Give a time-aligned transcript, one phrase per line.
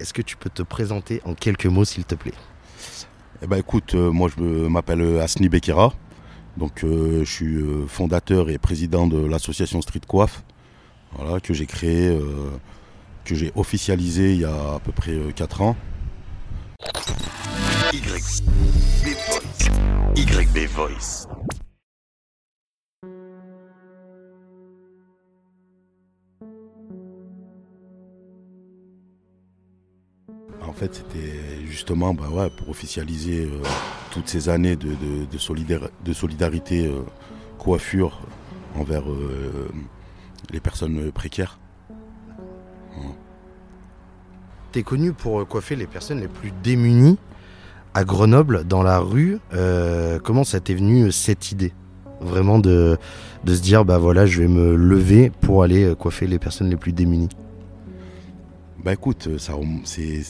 [0.00, 2.34] Est-ce que tu peux te présenter en quelques mots, s'il te plaît?
[3.42, 5.92] Eh ben écoute, euh, moi je m'appelle Asni Bekira.
[6.56, 10.42] Donc je suis fondateur et président de l'association Street Coiffe,
[11.12, 12.18] voilà, que j'ai créé,
[13.24, 15.76] que j'ai officialisé il y a à peu près 4 ans.
[20.16, 21.28] YB Voice.
[30.78, 33.62] Fait, c'était justement bah ouais, pour officialiser euh,
[34.12, 34.90] toutes ces années de,
[35.30, 37.02] de, solidarité euh,
[37.58, 38.20] coiffure
[38.76, 39.68] envers euh,
[40.50, 41.58] les personnes précaires.
[44.72, 47.18] Tu es connu pour coiffer les personnes les plus démunies
[47.94, 49.38] à Grenoble, dans la rue.
[50.22, 51.72] comment ça t'est venu cette idée?
[52.20, 52.98] Vraiment de,
[53.44, 56.76] de se dire, bah voilà, je vais me lever pour aller coiffer les personnes les
[56.76, 57.30] plus démunies
[58.84, 59.54] Bah écoute, ça,
[59.84, 60.22] c'est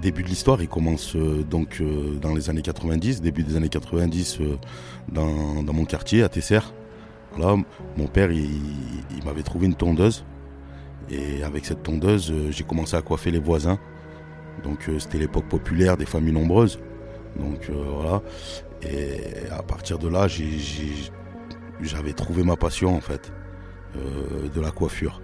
[0.00, 3.68] début de l'histoire, il commence euh, donc euh, dans les années 90, début des années
[3.68, 4.58] 90 euh,
[5.10, 6.60] dans, mon quartier à Tesser.
[7.38, 7.56] Là,
[7.96, 8.50] mon père, il,
[9.24, 10.24] m'avait trouvé une tondeuse.
[11.10, 13.78] Et avec cette tondeuse, j'ai commencé à coiffer les voisins.
[14.64, 16.80] Donc c'était l'époque populaire des familles nombreuses.
[17.36, 18.20] Donc voilà.
[18.82, 20.26] Et à partir de là,
[21.80, 23.32] j'avais trouvé ma passion en fait
[23.94, 25.20] de la coiffure.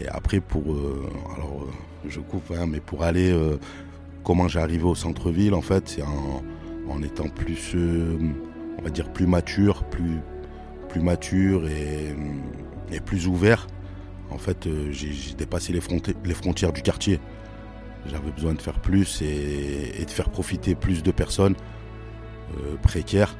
[0.00, 0.64] Et après pour
[1.36, 1.64] alors
[2.06, 3.32] je coupe hein, mais pour aller
[4.22, 8.18] comment j'ai arrivé au centre-ville, en fait, c'est en, étant plus, euh,
[8.78, 10.18] on va dire, plus mature, plus,
[10.88, 12.14] plus mature et,
[13.06, 13.66] plus ouvert.
[14.30, 15.80] En fait, euh, j'ai dépassé les,
[16.34, 17.20] frontières du quartier.
[18.06, 21.54] J'avais besoin de faire plus et, de faire profiter plus de personnes
[22.56, 23.36] euh, précaires.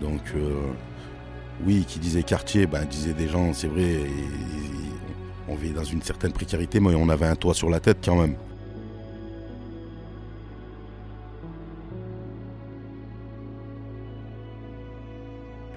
[0.00, 0.34] Donc,
[1.64, 4.00] oui, qui disait quartier, ben, disait des gens, c'est vrai,
[5.48, 8.20] on vit dans une certaine précarité, mais on avait un toit sur la tête quand
[8.20, 8.36] même.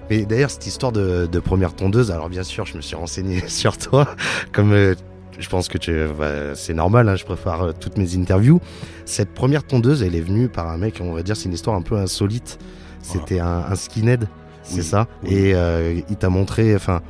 [0.08, 3.76] Mais d'ailleurs, cette histoire de, première tondeuse, alors bien sûr, je me suis renseigné sur
[3.76, 4.08] toi,
[4.52, 4.94] comme euh,
[5.38, 8.60] je pense que tu, bah, c'est normal, hein, je préfère euh, toutes mes interviews.
[9.04, 11.76] Cette première tondeuse, elle est venue par un mec, on va dire, c'est une histoire
[11.76, 12.58] un peu insolite.
[13.02, 14.28] C'était un, skinhead,
[14.64, 17.02] c'est ça Et euh, il t'a montré, enfin,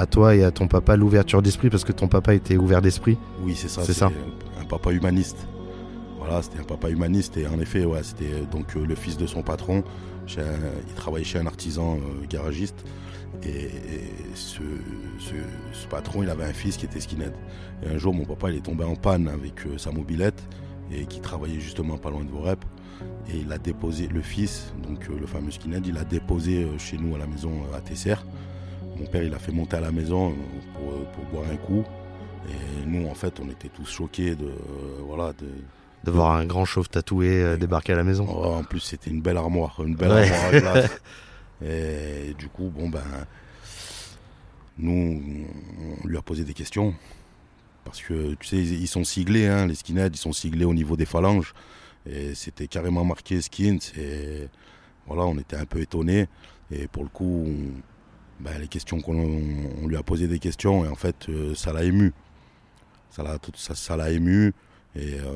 [0.00, 3.18] à toi et à ton papa l'ouverture d'esprit, parce que ton papa était ouvert d'esprit.
[3.42, 3.82] Oui, c'est ça.
[3.82, 4.10] C'est ça.
[4.60, 5.46] Un papa humaniste.
[6.18, 9.42] Voilà, c'était un papa humaniste et en effet, ouais, c'était donc le fils de son
[9.42, 9.82] patron
[10.38, 12.84] il travaillait chez un artisan euh, garagiste.
[13.42, 13.70] Et,
[14.34, 14.62] ce,
[15.88, 17.32] patron, il avait un fils qui était skinhead.
[17.82, 20.42] Et un jour, mon papa, il est tombé en panne avec euh, sa mobilette
[20.92, 22.66] et qui travaillait justement pas loin de vos reps.
[23.32, 26.98] Et il a déposé le fils, donc euh, le fameux skinhead, il a déposé chez
[26.98, 28.16] nous à la maison à Tesser.
[29.00, 30.34] Mon père, il a fait monter à la maison
[30.74, 31.84] pour, boire un coup.
[32.48, 34.52] Et nous, en fait, on était tous choqués de,
[35.06, 35.48] voilà, de,
[36.04, 38.26] de voir un grand chauve tatoué euh, débarquer à la maison.
[38.28, 41.00] Oh, en plus, c'était une belle armoire, une belle armoire à glace.
[41.64, 43.02] Et du coup, bon ben,
[44.78, 45.22] nous,
[46.02, 46.94] on lui a posé des questions
[47.84, 50.96] parce que tu sais, ils sont siglés, hein, les skinheads, ils sont siglés au niveau
[50.96, 51.54] des phalanges.
[52.06, 53.78] Et c'était carrément marqué skins.
[53.98, 54.48] Et
[55.06, 56.28] voilà, on était un peu étonnés.
[56.70, 57.46] Et pour le coup,
[58.40, 61.84] ben, les questions qu'on lui a posé des questions, et en fait, euh, ça l'a
[61.84, 62.12] ému.
[63.10, 64.54] Ça l'a ému.
[64.94, 65.34] Et euh,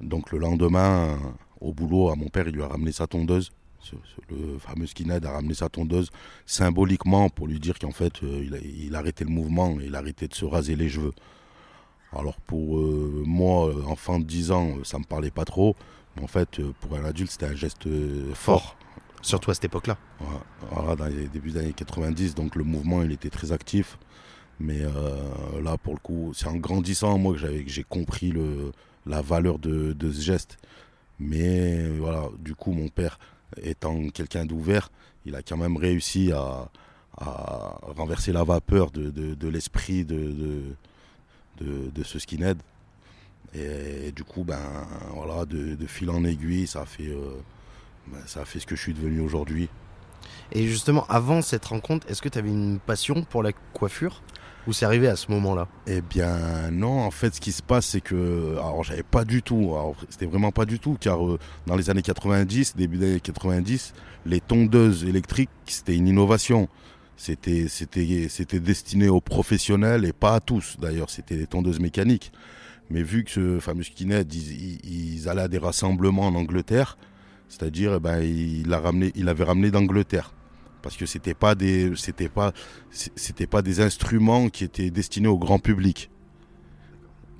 [0.00, 1.18] donc le lendemain,
[1.60, 3.52] au boulot, à mon père, il lui a ramené sa tondeuse.
[4.30, 6.10] le fameux skinhead a ramené sa tondeuse
[6.46, 10.44] symboliquement pour lui dire qu'en fait, euh, il, arrêtait le mouvement, il arrêtait de se
[10.44, 11.14] raser les cheveux.
[12.12, 12.76] Alors pour
[13.26, 15.74] moi, enfant de 10 ans, ça me parlait pas trop.
[16.14, 17.88] Mais en fait, pour un adulte, c'était un geste
[18.34, 18.76] fort.
[19.24, 19.96] Surtout à cette époque-là.
[20.70, 23.98] Voilà, dans les débuts des années 90, donc le mouvement, il était très actif.
[24.60, 28.34] Mais euh, là, pour le coup, c'est en grandissant, moi, que j'ai compris
[29.06, 30.58] la valeur de, ce geste.
[31.18, 33.18] Mais voilà, du coup, mon père,
[33.62, 34.90] étant quelqu'un d'ouvert,
[35.24, 36.68] il a quand même réussi à,
[37.16, 40.76] renverser la vapeur de, l'esprit de,
[42.04, 42.58] ce skinhead.
[43.54, 47.40] Et, du coup, ben, voilà, de, fil en aiguille, ça a, fait, euh,
[48.08, 49.68] ben, ça a fait ce que je suis devenu aujourd'hui.
[50.52, 54.22] Et justement, avant cette rencontre, est-ce que tu avais une passion pour la coiffure?
[54.66, 55.68] Ou c'est arrivé à ce moment-là?
[55.86, 59.42] Eh bien non, en fait ce qui se passe c'est que, alors j'avais pas du
[59.42, 59.74] tout,
[60.08, 63.92] c'était vraiment pas du tout, car euh, dans les années 90, début des années 90,
[64.24, 66.68] les tondeuses électriques c'était une innovation.
[67.16, 72.32] C'était, c'était, c'était destiné aux professionnels et pas à tous d'ailleurs, c'était des tondeuses mécaniques.
[72.90, 76.98] Mais vu que ce fameux skinhead, ils, allaient à des rassemblements en Angleterre,
[77.58, 80.32] c'est-à-dire eh ben, il, a ramené, il ramené d'Angleterre
[80.82, 81.94] parce que c'était pas des
[82.28, 82.52] pas
[83.46, 86.10] pas des instruments qui étaient destinés au grand public.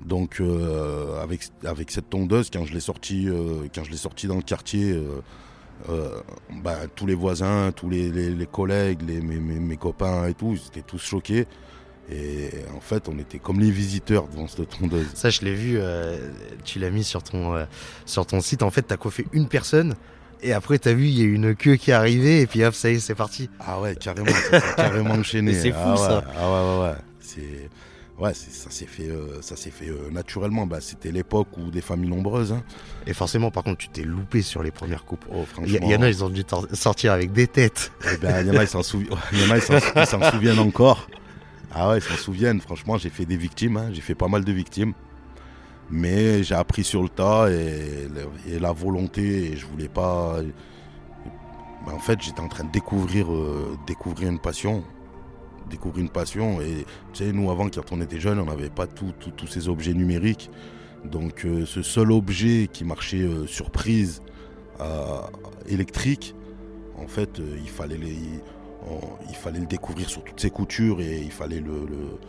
[0.05, 3.67] Donc euh, avec, avec cette tondeuse, quand je l'ai sortie, euh,
[3.97, 4.91] sorti dans le quartier,
[5.89, 6.19] euh,
[6.63, 10.33] bah, tous les voisins, tous les, les- les collègues, les, mes, mes- mes copains et
[10.33, 11.45] tout, ils étaient tous choqués.
[12.11, 15.07] Et en fait, on était comme les visiteurs devant cette tondeuse.
[15.15, 16.17] Ça, je l'ai vu, euh,
[16.63, 17.65] tu l'as mis sur ton, euh,
[18.05, 18.61] sur ton site.
[18.61, 19.95] En fait, t'as coiffé une personne.
[20.43, 22.41] Et après, t'as vu, il y a une queue qui est arrivée.
[22.41, 23.49] Et puis hop, ça y est, c'est parti.
[23.59, 25.53] Ah ouais, carrément, ça carrément enchaîné.
[25.59, 26.23] C'est fou, ah ouais, ça.
[26.37, 26.95] Ah ouais, ouais, ouais.
[27.19, 27.69] C'est,
[28.21, 30.67] ouais, ça s'est fait, euh, ça s'est fait euh, naturellement.
[30.67, 32.51] Bah, c'était l'époque où des familles nombreuses.
[32.51, 32.61] hein.
[33.07, 35.25] Et forcément, par contre, tu t'es loupé sur les premières coupes.
[35.31, 35.79] Oh, Il y, franchement.
[35.81, 36.43] il y en a, ils ont dû
[36.73, 37.91] sortir avec des têtes.
[38.13, 40.31] Eh ben, il y en a, ils s'en souvi- il y en a, ils s'en
[40.31, 41.07] souviennent encore.
[41.73, 42.61] Ah ouais, ils s'en souviennent.
[42.61, 43.77] Franchement, j'ai fait des victimes.
[43.77, 43.89] hein.
[43.91, 44.93] J'ai fait pas mal de victimes.
[45.89, 49.51] Mais j'ai appris sur le tas et, la volonté.
[49.51, 50.37] Et je voulais pas.
[51.87, 54.83] En fait, j'étais en train de découvrir, euh, découvrir une passion.
[55.69, 56.61] Découvrir une passion.
[56.61, 59.13] Et tu sais, nous, avant, quand on était jeunes, on n'avait pas tous
[59.47, 60.49] ces objets numériques.
[61.05, 64.21] Donc, euh, ce seul objet qui marchait euh, sur prise
[64.81, 65.21] euh,
[65.67, 66.35] électrique,
[66.97, 68.17] en fait, il, fallait les,
[68.89, 72.19] on- il fallait le découvrir sur toutes ses coutures et il fallait le, le-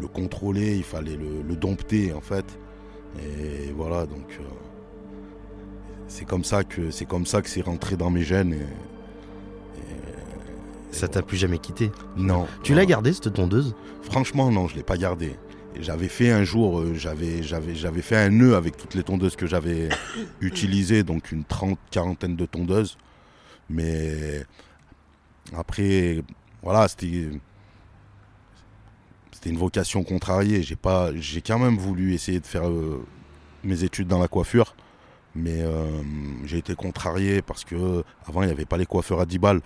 [0.00, 2.44] le contrôler, il fallait le, le dompter, en fait.
[3.18, 4.36] Et voilà, donc.
[4.40, 4.44] euh,
[6.08, 8.52] c'est comme ça que c'est comme ça que c'est rentré dans mes gènes.
[8.54, 8.60] Et, et-
[10.90, 11.26] et Ça t'a voilà.
[11.26, 11.90] plus jamais quitté?
[12.16, 12.46] Non.
[12.62, 13.74] Tu l'as gardée, cette tondeuse?
[14.02, 15.34] Franchement, non, je l'ai pas gardé.
[15.76, 19.02] Et J'avais fait un jour, euh, j'avais, j'avais, j'avais fait un nœud avec toutes les
[19.02, 19.90] tondeuses que j'avais
[20.40, 22.96] utilisées, donc une trente, quarantaine de tondeuses.
[23.68, 24.44] Mais
[25.56, 26.22] après,
[26.62, 27.30] voilà, c'était,
[29.32, 30.62] c'était une vocation contrariée.
[30.62, 33.04] J'ai pas, j'ai quand même voulu essayer de faire euh,
[33.64, 34.74] mes études dans la coiffure,
[35.34, 36.02] mais euh,
[36.44, 39.60] j'ai été contrarié parce que avant il n'y avait pas les coiffeurs à 10 balles.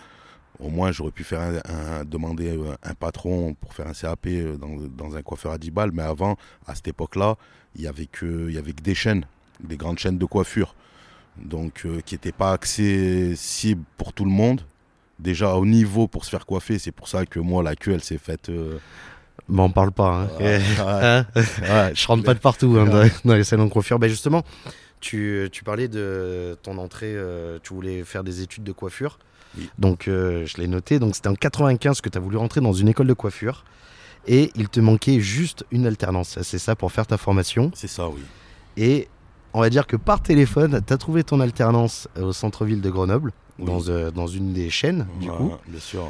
[0.61, 4.29] Au moins, j'aurais pu faire un, demander euh, un patron pour faire un CAP
[4.97, 5.91] dans, un coiffeur à 10 balles.
[5.93, 6.37] Mais avant,
[6.67, 7.37] à cette époque-là,
[7.75, 9.25] il n'y avait, que- avait des chaînes,
[9.61, 10.77] des grandes chaînes de coiffure.
[11.37, 14.61] Donc, qui n'étaient pas accessibles pour tout le monde.
[15.23, 18.03] Déjà, au niveau pour se faire coiffer, c'est pour ça que moi, la queue, elle
[18.03, 18.49] s'est faite.
[18.51, 18.79] euh,
[19.49, 20.23] M'en parle pas.
[20.23, 20.29] Hein.
[20.41, 23.99] ouais, Hein ouais, je rentre pas de partout hein, dans, dans les salons de coiffure.
[23.99, 24.43] Ben justement,
[25.01, 29.19] tu, tu parlais de ton entrée, euh, tu voulais faire des études de coiffure.
[29.59, 29.69] Oui.
[29.79, 30.99] Donc euh, je l'ai noté.
[30.99, 33.65] Donc c'était en 95 que tu as voulu rentrer dans une école de coiffure.
[34.27, 36.39] Et il te manquait juste une alternance.
[36.43, 37.71] C'est ça pour faire ta formation.
[37.75, 38.23] C'est ça, oui.
[38.77, 39.09] Et
[39.53, 43.33] on va dire que par téléphone, tu as trouvé ton alternance au centre-ville de Grenoble,
[43.59, 43.67] Oui.
[43.67, 45.53] dans, euh, dans une des chaînes, du Ouais, coup.
[45.69, 46.09] Bien sûr.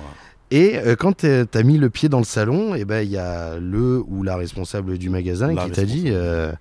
[0.50, 3.16] Et euh, quand tu as mis le pied dans le salon, et ben il y
[3.18, 6.52] a le ou la responsable du magasin La qui t'a dit euh,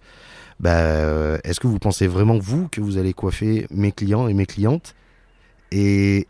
[0.59, 4.45] bah, est-ce que vous pensez vraiment vous que vous allez coiffer mes clients et mes
[4.45, 4.95] clientes?
[5.71, 6.25] Et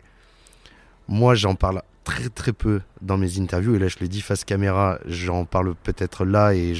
[1.07, 4.43] moi j'en parle très très peu dans mes interviews et là je le dis face
[4.43, 6.73] caméra, j'en parle peut-être là et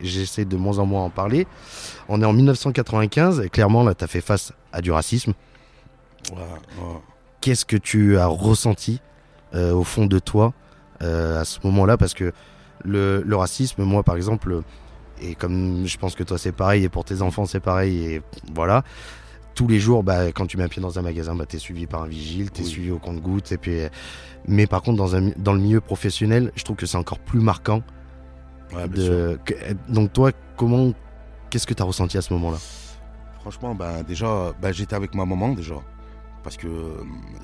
[0.00, 1.46] j'essaie de moins en moins en parler.
[2.08, 5.32] On est en 1995 et clairement là tu as fait face à du racisme.
[7.40, 9.00] Qu'est-ce que tu as ressenti
[9.54, 10.52] euh, au fond de toi
[11.02, 11.96] euh, à ce moment-là?
[11.96, 12.32] Parce que
[12.84, 14.62] le, le racisme, moi par exemple,
[15.22, 18.22] et comme je pense que toi c'est pareil, et pour tes enfants c'est pareil, et
[18.54, 18.82] voilà,
[19.54, 21.86] tous les jours, bah, quand tu mets un pied dans un magasin, bah, t'es suivi
[21.86, 22.68] par un vigile, t'es Oui.
[22.68, 23.80] suivi au compte-goutte, et puis...
[24.46, 27.40] Mais par contre, dans, un, dans le milieu professionnel, je trouve que c'est encore plus
[27.40, 27.82] marquant.
[28.72, 29.38] Ouais, de,
[29.88, 30.92] donc toi, comment...
[31.50, 32.58] Qu'est-ce que tu as ressenti à ce moment-là?
[33.40, 35.74] Franchement, ben déjà, ben, j'étais avec ma maman déjà,
[36.42, 36.68] parce que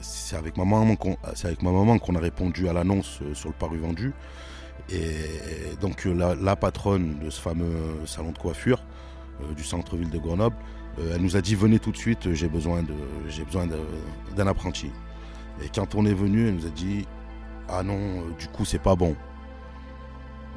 [0.01, 4.13] c'est avec ma maman qu'on, a répondu à l'annonce euh, sur le paru vendu,
[4.91, 7.75] et donc euh, la, patronne de ce fameux
[8.07, 8.83] salon de coiffure
[9.43, 10.57] euh, du centre-ville de Grenoble,
[10.99, 12.85] elle nous a dit venez tout de suite, j'ai besoin
[14.37, 14.93] d'un apprenti.
[15.61, 17.07] Et quand on est venu, elle nous a dit
[17.69, 19.17] ah non, du coup c'est pas bon.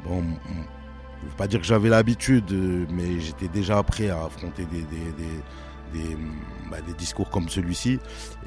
[0.04, 2.54] Bon, je ne veux pas dire que j'avais l'habitude,
[2.92, 6.18] mais j'étais déjà prêt à affronter des, des, des,
[6.70, 8.00] bah, des discours comme celui-ci.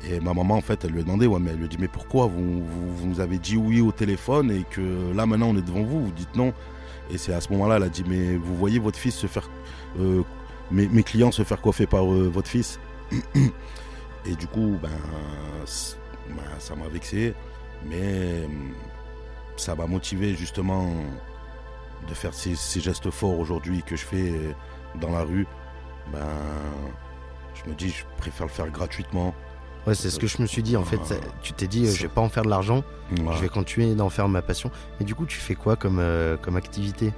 [0.08, 1.78] Et ma maman, en fait, elle lui a demandé, ouais, mais elle lui a dit,
[1.78, 5.56] mais pourquoi vous, vous, nous avez dit oui au téléphone et que là, maintenant, on
[5.56, 6.52] est devant vous, vous dites non.
[7.12, 9.48] Et c'est à ce moment-là, elle a dit, mais vous voyez votre fils se faire,
[9.98, 10.22] euh,
[10.70, 12.78] mes, clients se faire coiffer par euh, votre fils.
[14.24, 14.90] et du coup, ben,
[16.28, 17.34] ben, ça m'a vexé,
[17.84, 18.72] mais mm,
[19.56, 20.94] ça m'a motivé justement
[22.08, 24.52] de faire ces, ces gestes forts aujourd'hui que je fais euh,
[25.00, 25.46] dans la rue,
[26.12, 26.26] ben,
[27.64, 29.34] je me dis, je préfère le faire gratuitement.
[29.86, 30.76] Ouais, c'est ce que je me suis dit.
[30.76, 32.84] En fait, ça- tu t'es dit, euh, je vais pas en faire de l'argent,
[33.16, 34.70] je vais continuer d'en faire ma passion.
[35.00, 37.12] Et du coup, tu fais quoi comme, euh, comme activité?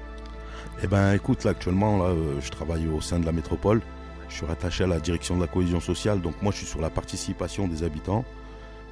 [0.82, 3.82] Eh ben, écoute, là, actuellement, là, euh, je travaille au sein de la métropole.
[4.28, 6.20] Je suis rattaché à la direction de la cohésion sociale.
[6.20, 8.25] Donc, moi, je suis sur la participation des habitants.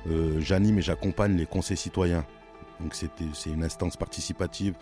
[0.08, 2.24] Euh, J'anime et j'accompagne les conseils citoyens
[2.80, 3.10] Donc c'est
[3.46, 4.74] une instance participative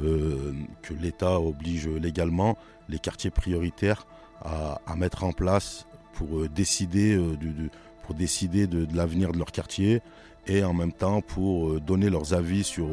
[0.00, 2.56] euh, que l'État oblige légalement
[2.88, 4.06] les quartiers prioritaires
[4.44, 5.86] à, mettre en place
[6.20, 7.70] pour euh, décider, euh, de,
[8.02, 10.02] pour décider de, l'avenir de leur quartier
[10.46, 12.88] et en même temps pour donner leurs avis sur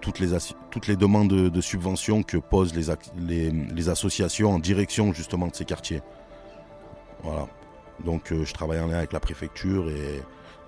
[0.00, 0.28] toutes, les,
[0.70, 5.66] toutes les demandes de, subventions que posent les, les, associations en direction justement de ces
[5.66, 6.00] quartiers.
[7.22, 7.46] Voilà.
[8.04, 10.22] Donc je travaille en lien avec la préfecture et,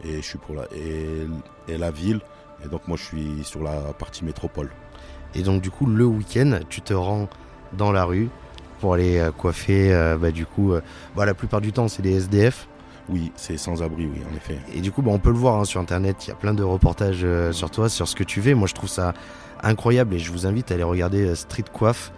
[0.07, 2.21] et je suis pour la, et la ville
[2.63, 4.71] et donc moi je suis sur la partie métropole.
[5.35, 7.29] Et donc du coup le week-end tu te rends
[7.73, 8.29] dans la rue
[8.85, 10.83] pour aller euh, coiffer euh, bah, du coup euh,
[11.17, 12.69] bah, la plupart du temps c'est des SDF.
[13.09, 14.59] Oui, c'est sans abri, oui, en effet.
[14.75, 16.53] Et du coup, bah, on peut le voir hein, sur Internet, il y a plein
[16.53, 18.55] de reportages sur toi, sur ce que tu fais.
[18.55, 19.13] Moi, je trouve ça
[19.63, 22.13] incroyable et je vous invite à aller regarder Street Coiffe.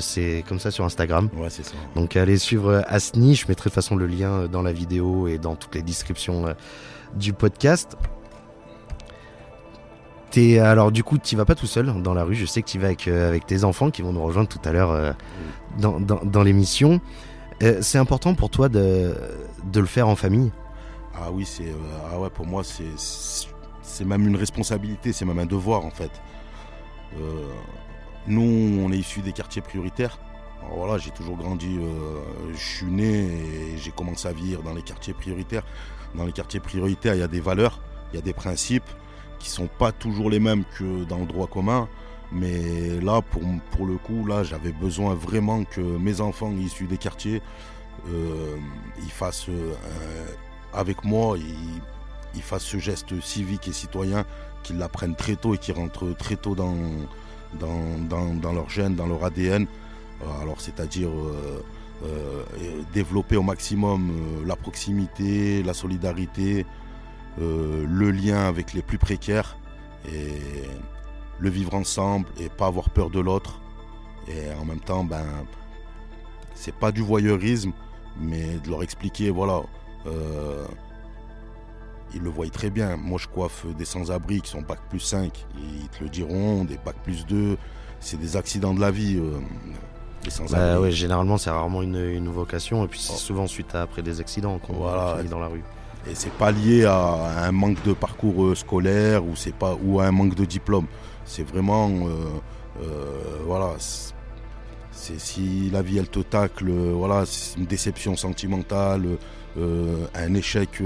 [0.00, 1.28] c'est comme ça sur Instagram.
[1.36, 1.74] Ouais, c'est ça.
[1.94, 3.36] Donc, allez suivre Asni.
[3.36, 6.46] Je mettrai de toute façon le lien dans la vidéo et dans toutes les descriptions
[7.14, 7.96] du podcast
[10.60, 12.34] alors du coup, tu vas pas tout seul dans la rue.
[12.34, 14.60] Je sais que tu vas avec, euh, avec tes enfants qui vont nous rejoindre tout
[14.64, 15.12] à l'heure euh,
[15.78, 17.00] dans, l'émission.
[17.62, 19.14] Euh, c'est important pour toi de,
[19.74, 20.50] le faire en famille?
[21.16, 21.72] Ah oui, c'est
[22.10, 26.10] ah ouais, pour moi c'est même une responsabilité, c'est même un devoir en fait.
[28.26, 30.18] nous, on est issus des quartiers prioritaires.
[30.76, 31.78] voilà, j'ai toujours grandi,
[32.52, 33.26] je suis né
[33.74, 35.62] et j'ai commencé à vivre dans les quartiers prioritaires.
[36.16, 37.80] Dans les quartiers prioritaires, il y a des valeurs,
[38.12, 38.88] il y a des principes
[39.44, 41.86] qui sont pas toujours les mêmes que dans le droit commun.
[42.32, 46.96] Mais là, pour, pour le coup, là, j'avais besoin vraiment que mes enfants issus des
[46.96, 47.42] quartiers,
[48.08, 48.56] euh,
[49.02, 49.74] ils fassent euh,
[50.72, 51.36] avec moi,
[52.34, 54.24] ils, fassent ce geste civique et citoyen,
[54.62, 56.74] qu'ils l'apprennent très tôt et qu'ils rentrent très tôt dans,
[57.60, 59.66] dans, dans, leur gène, dans leur ADN.
[60.22, 61.10] Euh, alors, c'est-à-dire
[62.92, 64.10] développer au maximum
[64.46, 66.66] la proximité, la solidarité,
[67.40, 69.56] euh, le lien avec les plus précaires
[70.12, 70.38] et
[71.38, 73.60] le vivre ensemble et pas avoir peur de l'autre.
[74.28, 75.26] Et en même temps, ben,
[76.54, 77.72] c'est pas du voyeurisme,
[78.20, 79.62] mais de leur expliquer, voilà,
[80.06, 80.64] euh,
[82.14, 82.96] ils le voient très bien.
[82.96, 86.78] Moi, je coiffe des sans-abri qui sont bac plus 5, ils te le diront, des
[86.78, 87.56] bac plus 2,
[88.00, 89.18] c'est des accidents de la vie.
[89.18, 89.40] Euh,
[90.50, 93.18] bah ouais, généralement, c'est rarement une, vocation, et puis c'est oh.
[93.18, 95.22] souvent suite à après des accidents qu'on voilà.
[95.24, 95.62] dans la rue.
[96.06, 100.00] Et c'est pas lié à un manque de parcours euh, scolaire ou c'est pas ou
[100.00, 100.86] à un manque de diplôme.
[101.24, 103.74] C'est vraiment euh, euh, voilà.
[104.90, 107.24] Si la vie elle te tacle, voilà,
[107.58, 109.18] une déception sentimentale,
[109.56, 110.80] un échec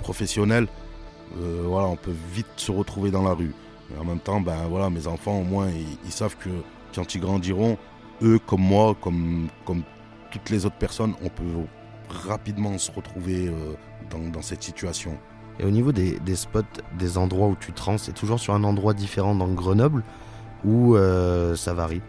[0.00, 0.66] professionnel.
[1.34, 3.54] voilà, on peut vite se retrouver dans la rue.
[3.88, 5.68] Mais en même temps, ben voilà, mes enfants au moins
[6.04, 6.50] ils, savent que
[6.94, 7.78] quand ils grandiront,
[8.22, 9.82] eux comme moi, comme comme
[10.30, 11.44] toutes les autres personnes, on peut
[12.08, 13.74] rapidement se retrouver euh,
[14.10, 15.18] dans, cette situation.
[15.58, 16.62] Et au niveau des, spots,
[16.98, 20.02] des endroits où tu te rends, c'est toujours sur un endroit différent dans Grenoble
[20.64, 22.02] ou euh, ça varie?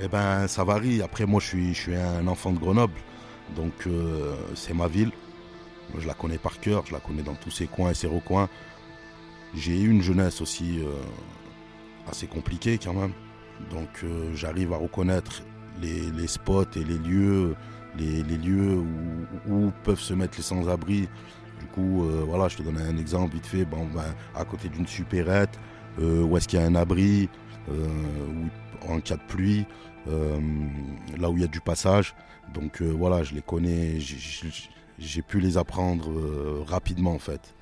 [0.00, 1.02] Eh ben, ça varie.
[1.02, 2.94] Après, moi, je suis, je suis un enfant de Grenoble,
[3.56, 5.10] donc euh, c'est ma ville.
[5.98, 8.48] je la connais par cœur, je la connais dans tous ses coins et ses recoins.
[9.54, 10.80] J'ai eu une jeunesse aussi
[12.06, 13.12] assez compliquée quand même,
[13.70, 15.42] donc j'arrive à reconnaître
[15.80, 17.56] les, les, spots et les lieux
[17.98, 18.82] les, lieux
[19.48, 21.08] où, peuvent se mettre les sans-abri.
[21.60, 23.64] Du coup, euh, voilà, je te donne un exemple vite fait.
[23.64, 25.58] Bon, ben, à côté d'une supérette,
[25.98, 27.28] euh, où est-ce qu'il y a un abri,
[27.70, 27.86] euh,
[28.88, 29.66] en cas de pluie,
[31.18, 32.14] là où il y a du passage.
[32.54, 33.98] Donc voilà, je les connais,
[34.98, 36.08] j'ai pu les apprendre
[36.66, 37.54] rapidement en fait.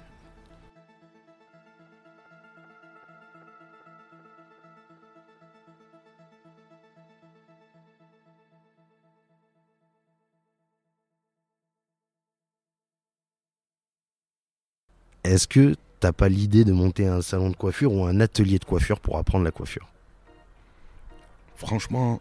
[15.26, 18.64] Est-ce que t'as pas l'idée de monter un salon de coiffure ou un atelier de
[18.64, 19.88] coiffure pour apprendre la coiffure?
[21.56, 22.21] Franchement,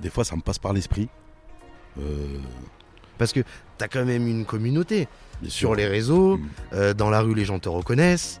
[0.00, 1.08] des fois ça me passe par l'esprit.
[1.98, 2.38] Euh,
[3.18, 3.40] Parce que
[3.78, 5.08] t'as quand même une communauté.
[5.48, 6.48] Sur les réseaux, mm.
[6.72, 8.40] euh, dans la rue les gens te reconnaissent.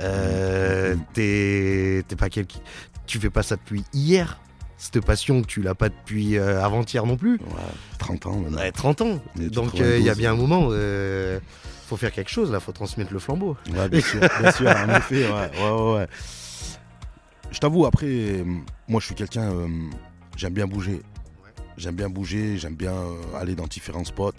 [0.00, 1.04] Euh, mm.
[1.14, 2.58] T'es pas quelqu'un.
[3.06, 4.40] Tu fais pas ça depuis hier.
[4.78, 7.38] Cette passion, tu l'as pas depuis avant-hier non plus.
[7.38, 7.62] Ouais,
[7.98, 8.60] 30 ans maintenant.
[8.74, 9.18] 30 ans.
[9.36, 10.68] Donc il y a bien un moment
[11.86, 13.56] faut faire quelque chose là, faut transmettre le flambeau.
[13.72, 16.06] Ouais, bien sûr, bien sûr, en effet, ouais, ouais, ouais.
[17.50, 18.44] Je t'avoue, après,
[18.88, 19.68] moi je suis quelqu'un, euh,
[20.36, 21.00] j'aime bien bouger.
[21.76, 24.32] J'aime bien bouger, j'aime bien euh, aller dans différents spots.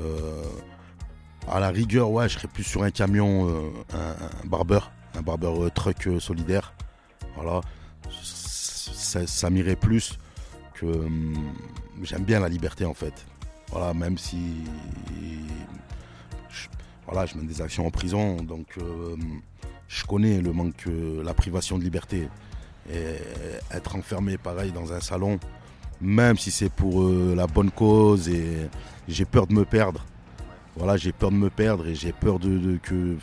[0.00, 0.42] Euh,
[1.48, 6.08] à la rigueur, ouais, je serais plus sur un camion, un, barbeur, un barbeur truck
[6.18, 6.72] solidaire.
[7.36, 7.60] Voilà,
[8.22, 10.18] ça, ça m'irait plus
[10.74, 11.06] que
[12.02, 13.14] j'aime bien la liberté en fait.
[13.70, 14.38] Voilà, même si
[17.06, 19.16] voilà, je mène des actions en prison, donc euh,
[19.88, 22.28] je connais le manque, euh, la privation de liberté.
[22.90, 23.16] Et
[23.70, 25.38] être enfermé pareil dans un salon,
[26.00, 28.68] même si c'est pour euh, la bonne cause, et
[29.08, 30.04] j'ai peur de me perdre.
[30.76, 33.16] Voilà, j'ai peur de me perdre et j'ai peur de, que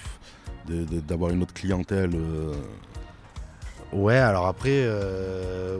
[0.68, 2.12] d'avoir une autre clientèle.
[3.92, 4.88] Ouais, alors après,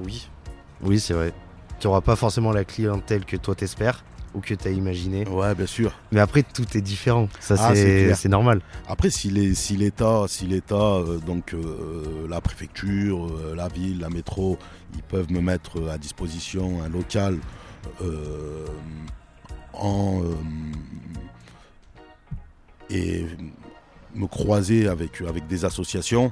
[0.04, 0.28] oui,
[0.84, 1.34] oui, c'est vrai.
[1.80, 4.04] Tu n'auras pas forcément la clientèle que toi t'espères
[4.34, 5.28] ou que tu as imaginé.
[5.28, 5.94] Ouais, bien sûr.
[6.12, 7.28] Mais après, tout est différent.
[7.40, 8.62] Ça, ah, c'est normal.
[8.88, 14.58] Après, si l'État, si l'État, euh, donc euh, la préfecture, euh, la ville, la métro,
[14.96, 17.38] ils peuvent me mettre à disposition un local
[19.74, 20.22] en
[22.90, 23.26] et
[24.14, 26.32] me croiser avec, avec des associations.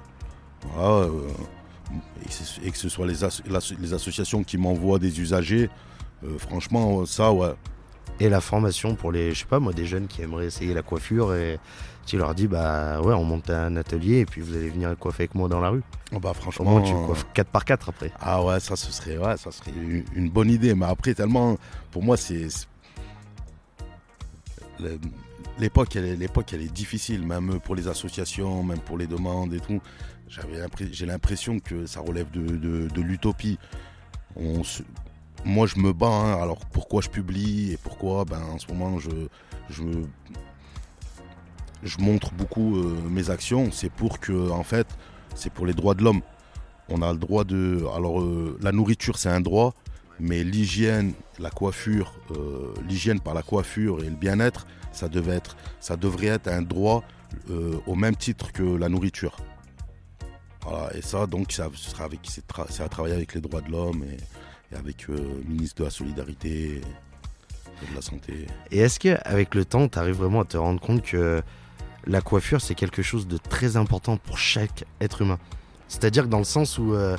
[2.63, 3.15] et, que ce soit les,
[3.79, 5.70] les associations qui m'envoient des usagers,
[6.38, 7.53] franchement, ça, ouais,
[8.19, 10.81] et la formation pour les, je sais pas moi, des jeunes qui aimeraient essayer la
[10.81, 11.59] coiffure et
[12.05, 15.23] tu leur dis bah ouais, on monte un atelier et puis vous allez venir coiffer
[15.23, 15.83] avec moi dans la rue.
[16.13, 18.11] Oh bah franchement, tu coiffes 4 par 4 après.
[18.19, 19.71] Ah ouais, ça ce serait ouais, ça serait
[20.15, 21.57] une bonne idée, mais après tellement
[21.91, 22.47] pour moi c'est
[25.59, 29.59] l'époque elle, l'époque elle est difficile même pour les associations, même pour les demandes et
[29.59, 29.81] tout.
[30.91, 33.59] j'ai l'impression que ça relève de, de l'utopie.
[34.35, 34.83] On se,
[35.46, 36.08] moi je me bats.
[36.08, 36.41] Hein.
[36.41, 38.25] Alors pourquoi je publie et pourquoi?
[38.25, 39.10] Ben, En ce moment je,
[39.69, 39.84] je,
[41.84, 43.72] je montre beaucoup euh, mes actions.
[43.72, 44.88] C'est pour que, en fait,
[45.36, 46.22] c'est pour les droits de l'homme.
[46.89, 47.84] On a le droit de.
[47.96, 49.75] Alors euh, la nourriture c'est un droit,
[50.19, 55.08] mais l'hygiène, la coiffure, euh, l'hygiène par la coiffure et le bien-être, ça
[55.79, 57.03] ça devrait être un droit
[57.86, 59.38] au même titre que la nourriture.
[60.63, 61.69] Voilà, et ça, donc, ça
[62.24, 64.17] c'est, à travailler avec les droits de l'homme et,
[64.71, 66.81] et avec le euh, ministre de la Solidarité
[67.81, 68.47] et de la Santé.
[68.71, 71.41] Et est-ce qu'avec le temps, tu arrives vraiment à te rendre compte que
[72.05, 75.39] la coiffure, c'est quelque chose de très important pour chaque être humain?
[75.88, 77.17] C'est-à-dire que dans le sens où, euh,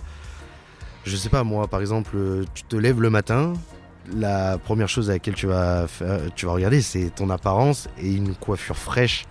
[1.05, 2.17] je sais pas, moi, par exemple,
[2.55, 3.55] tu te lèves le matin,
[4.13, 5.87] la première chose à laquelle tu vas,
[6.37, 9.27] tu vas regarder, c'est ton apparence et une coiffure fraîche.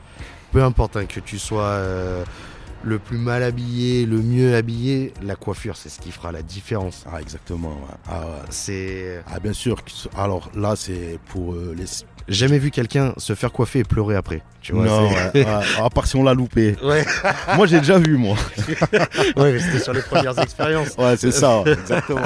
[0.51, 2.25] Peu importe hein, que tu sois euh,
[2.83, 7.05] le plus mal habillé, le mieux habillé, la coiffure, c'est ce qui fera la différence.
[7.11, 7.77] Ah, exactement.
[8.07, 9.23] Ah, c'est.
[9.27, 9.77] Ah, bien sûr.
[10.15, 11.85] Alors là, c'est pour euh, les.
[12.27, 14.43] Jamais vu quelqu'un se faire coiffer et pleurer après.
[14.61, 15.09] Tu vois, non,
[15.83, 16.75] à part si on l'a loupé.
[16.83, 17.05] Ouais.
[17.55, 18.37] moi, j'ai déjà vu, moi.
[19.35, 20.95] ouais, c'était sur les premières expériences.
[20.97, 22.21] Ouais, c'est ça, exactement.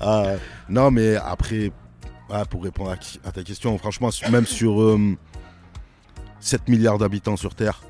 [0.00, 0.34] Ah,
[0.68, 1.70] non, mais après,
[2.48, 2.90] pour répondre
[3.24, 4.98] à, ta question, franchement, même sur
[6.40, 7.82] 7 euh, milliards d'habitants sur Terre,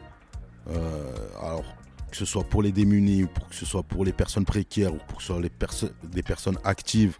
[0.70, 1.64] euh, alors
[2.11, 4.99] que ce soit pour les démunis, pour que ce soit pour les personnes précaires ou
[5.09, 5.51] pour que ce soit les
[6.05, 7.16] des personnes actives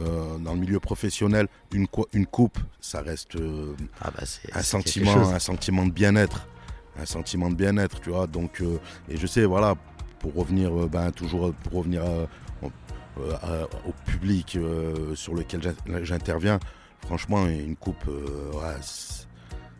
[0.00, 4.22] euh, dans le milieu professionnel, une, une coupe, ça reste euh, ah bah,
[4.52, 6.46] un, sentiment, un sentiment de bien-être.
[7.00, 8.26] Un sentiment de bien-être, tu vois.
[8.26, 9.76] Donc, euh, et je sais, voilà,
[10.18, 12.02] pour revenir, ben, toujours pour revenir
[12.62, 14.58] au public
[15.14, 16.60] sur lequel j'interviens,
[17.04, 18.04] franchement, une coupe,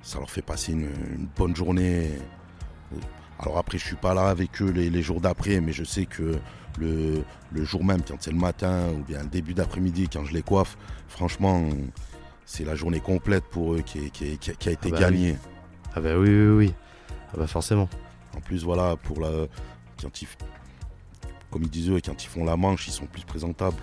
[0.02, 2.12] ça leur fait passer une, une bonne journée.
[3.40, 6.38] Alors après, je suis pas là avec eux les, jours d'après, mais je sais que
[6.78, 7.24] le,
[7.64, 10.76] jour même, quand c'est le matin ou bien le début d'après-midi, quand je les coiffe,
[11.08, 11.62] franchement,
[12.44, 15.36] c'est la journée complète pour eux qui, a été ah bah gagnée.
[15.94, 16.74] Ah bah oui, oui, oui.
[17.32, 17.88] Ah bah forcément.
[18.36, 19.30] En plus, voilà, pour la,
[20.00, 20.28] quand ils,
[21.50, 23.82] comme ils disent eux, quand ils font la manche, ils sont plus présentables.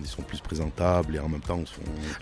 [0.00, 1.64] Ils sont plus présentables et en même temps, on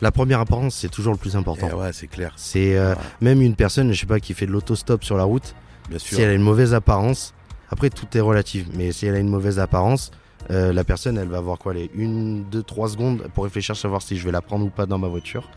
[0.03, 1.69] La première apparence, c'est toujours le plus important.
[1.71, 2.35] Eh ouais, c'est clair.
[2.37, 5.55] C'est euh, même une personne, je sais pas, qui fait de l'autostop sur la route
[5.99, 7.35] si elle a une mauvaise apparence,
[7.71, 10.11] après tout est relatif, mais si elle a une mauvaise apparence,
[10.51, 14.03] euh, la personne, elle va avoir quoi les 1, 2, 3 secondes pour réfléchir, savoir
[14.03, 15.49] si je vais la prendre ou pas dans ma voiture.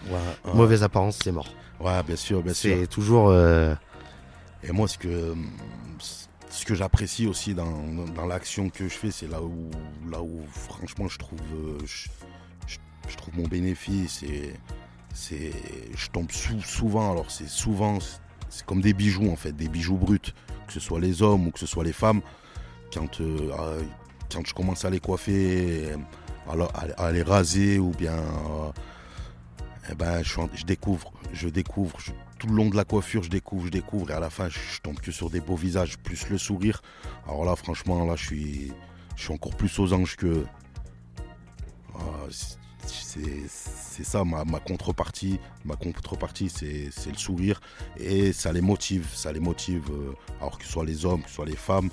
[0.54, 1.48] Mauvaise apparence, c'est mort.
[1.80, 2.78] Ouais, bien sûr, bien sûr.
[2.80, 3.30] C'est toujours.
[3.30, 3.74] Euh,
[4.64, 5.34] Et moi, ce que,
[6.50, 7.84] ce que j'apprécie aussi dans,
[8.16, 9.72] dans l'action que je fais, c'est là où,
[10.10, 14.22] là où, franchement, je trouve, euh, je, trouve mon bénéfice.
[14.24, 14.54] Et
[15.14, 15.52] c'est,
[15.96, 17.98] je tombe souvent, alors c'est souvent
[18.54, 20.20] c'est comme des bijoux en fait, des bijoux bruts,
[20.68, 22.22] que ce soit les hommes ou que ce soit les femmes.
[22.94, 23.74] Quand, euh, ah,
[24.32, 25.88] quand je commence à les coiffer,
[26.98, 28.72] à, les raser ou bien, euh,
[29.90, 31.98] eh ben, je, découvre, je découvre,
[32.38, 34.80] tout le long de la coiffure, je découvre, je découvre et à la fin, je,
[34.82, 36.84] tombe que sur des beaux visages, plus le sourire.
[37.28, 38.72] Alors là, franchement, là, je suis,
[39.16, 40.46] je suis encore plus aux anges que.
[42.88, 45.40] C'est ça ma, contrepartie.
[45.66, 47.62] Ma contrepartie, c'est le sourire.
[47.98, 49.08] Et ça les motive.
[49.14, 51.90] Ça les motive, euh, alors que ce soit les hommes, que ce soit les femmes.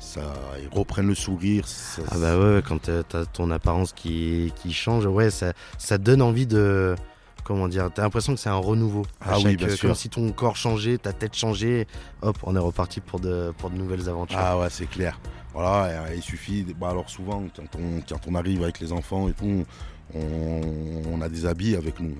[0.00, 1.64] Ça, ils reprennent le sourire.
[2.10, 6.22] ah bah ouais, quand t'as as ton apparence qui, qui change, ouais, ça, ça donne
[6.22, 6.96] envie de
[7.44, 9.04] comment dire, t'as l'impression que c'est un renouveau.
[9.20, 9.88] Ah oui, bien euh, sûr.
[9.88, 11.86] Comme si ton corps changeait, ta tête changeait.
[12.22, 14.38] Hop, on est reparti pour de, pour de nouvelles aventures.
[14.40, 15.18] Ah ouais, c'est clair.
[15.52, 16.64] Voilà, il suffit.
[16.78, 19.64] Bah alors souvent, quand on, quand on arrive avec les enfants et tout, on,
[20.14, 22.16] on a des habits avec nous.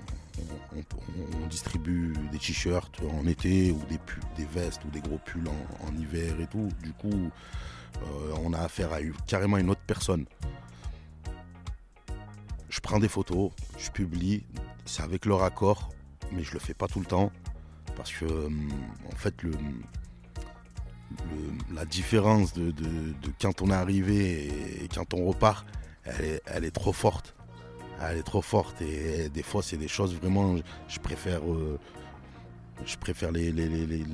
[0.75, 3.81] On, distribue des t-shirts en été ou
[4.37, 6.69] des, vestes ou des gros pulls en, hiver et tout.
[6.83, 7.31] Du coup,
[8.03, 10.25] euh, on a affaire à carrément une autre personne.
[12.71, 14.45] Je prends des photos, je publie,
[14.87, 15.91] c'est avec leur accord,
[16.33, 17.31] mais je le fais pas tout le temps
[17.97, 18.71] parce que hum,
[19.13, 19.35] en fait
[21.75, 22.73] la différence de,
[23.41, 24.47] quand on est arrivé
[24.83, 25.67] et quand on repart,
[26.05, 27.35] elle est trop forte.
[28.11, 30.57] Elle est trop forte et des fois c'est des choses vraiment,
[30.89, 31.79] je préfère, euh,
[32.85, 34.05] je préfère les, les- les- les-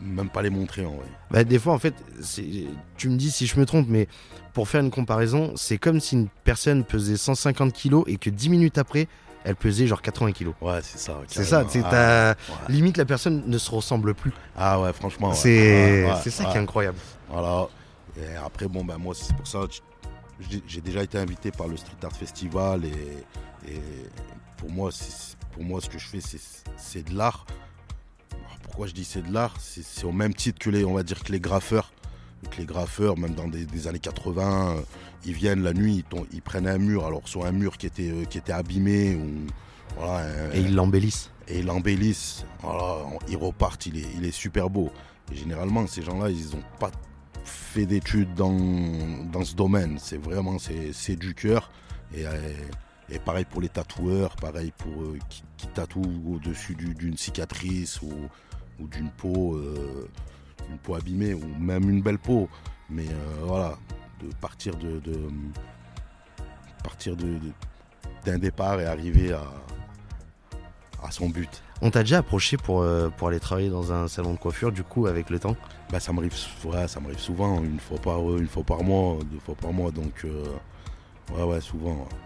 [0.00, 1.06] même pas les montrer en vrai.
[1.30, 1.94] Bah, des fois, en fait,
[2.96, 4.08] tu me dis si je me trompe, mais
[4.52, 8.48] pour faire une comparaison, c'est comme si une personne pesait 150 kilos et que 10
[8.50, 9.08] minutes après,
[9.44, 10.54] elle pesait genre 80 kilos.
[10.60, 11.20] Ouais, c'est ça.
[11.28, 12.54] C'est ça, c'est ah, ouais.
[12.74, 14.32] limite la personne ne se ressemble plus.
[14.56, 15.30] Ah ouais, franchement.
[15.30, 15.34] ouais.
[15.34, 16.98] c'est ouais, ça qui est incroyable.
[17.30, 17.68] Voilà.
[18.16, 19.60] Et après, bon, ben moi, c'est pour ça
[20.66, 23.80] j'ai- déjà été invité par le Street Art Festival et, et
[24.56, 24.90] pour moi,
[25.52, 27.46] pour moi, ce que je fais, c'est- de l'art.
[28.62, 29.54] Pourquoi je dis c'est de l'art?
[29.60, 31.92] C'est au même titre que les, on va dire que les graffeurs.
[32.50, 34.80] Que les graffeurs, même dans des, des années 80, euh,
[35.24, 38.24] ils viennent la nuit, ils, prennent un mur, alors soit un mur qui était, euh,
[38.26, 39.46] qui était abîmé ou
[39.96, 41.30] voilà, Et ils l'embellissent.
[41.48, 42.44] et ils l'embellissent.
[42.60, 42.96] Voilà,
[43.28, 44.90] ils repartent, il est, il est super beau.
[45.32, 46.90] Et généralement, ces gens-là, ils n'ont pas
[47.44, 48.56] fait d'études dans,
[49.44, 49.98] ce domaine.
[49.98, 51.70] C'est vraiment, c'est du cœur.
[52.14, 52.54] Et, euh,
[53.10, 55.42] et pareil pour les tatoueurs, pareil pour euh, qui,
[55.74, 58.12] tatouent au-dessus du- d'une cicatrice ou,
[58.86, 60.08] d'une peau, euh,
[60.82, 62.48] peau abîmée ou même une belle peau.
[62.90, 63.06] Mais
[63.42, 63.78] voilà,
[64.22, 64.74] de partir
[66.82, 67.16] partir
[68.24, 69.42] d'un départ et arriver à,
[71.04, 71.62] à son but.
[71.82, 74.82] On t'a déjà approché pour, euh, pour aller travailler dans un salon de coiffure, du
[74.82, 75.56] coup, avec le temps?
[75.90, 79.38] Bah, ça m'arrive ouais, ça m'arrive souvent, une fois par une fois par mois, deux
[79.38, 80.44] fois par mois, donc euh,
[81.36, 81.92] ouais ouais souvent.
[81.92, 82.18] ouais.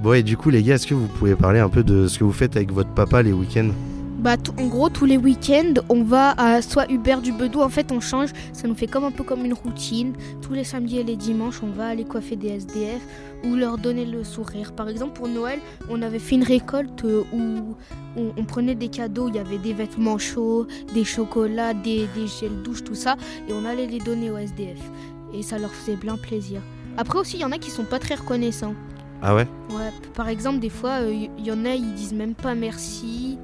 [0.00, 2.20] Bon, et du coup, les gars, est-ce que vous pouvez parler un peu de ce
[2.20, 3.70] que vous faites avec votre papa les week-ends?
[4.20, 7.60] Bah, en gros, tous les week-ends, on va à soit Hubert du Bedou.
[7.60, 8.30] En fait, on change.
[8.52, 10.12] Ça nous fait comme un peu comme une routine.
[10.40, 13.00] Tous les samedis et les dimanches, on va aller coiffer des SDF
[13.44, 14.72] ou leur donner le sourire.
[14.72, 15.58] Par exemple, pour Noël,
[15.88, 17.76] on avait fait une récolte euh, où
[18.16, 19.28] on, prenait des cadeaux.
[19.28, 23.16] Il y avait des vêtements chauds, des chocolats, des, des gels douche, tout ça.
[23.48, 24.78] Et on allait les donner aux SDF.
[25.34, 26.60] Et ça leur faisait bien plaisir.
[26.96, 28.74] Après aussi, il y en a qui sont pas très reconnaissants.
[29.22, 32.54] Ah ouais Ouais, par exemple, des fois, il y, en a, ils disent même pas
[32.54, 33.38] merci.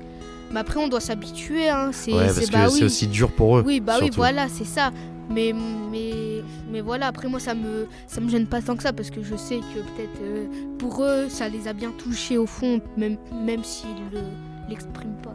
[0.53, 1.91] Mais après, on doit s'habituer, hein.
[1.93, 2.85] C'est, Ouais, c'est- parce que bah c'est oui.
[2.85, 3.65] aussi dur pour eux.
[3.67, 4.91] Oui, bah oui, voilà, c'est ça.
[5.31, 5.53] Mais,
[5.91, 9.11] mais, mais voilà, après, moi, ça me, ça me gêne pas tant que ça parce
[9.11, 10.47] que je sais que peut-être euh,
[10.79, 14.21] pour eux, ça les a bien touchés au fond, même, même s'ils le,
[14.69, 15.35] l'expriment pas.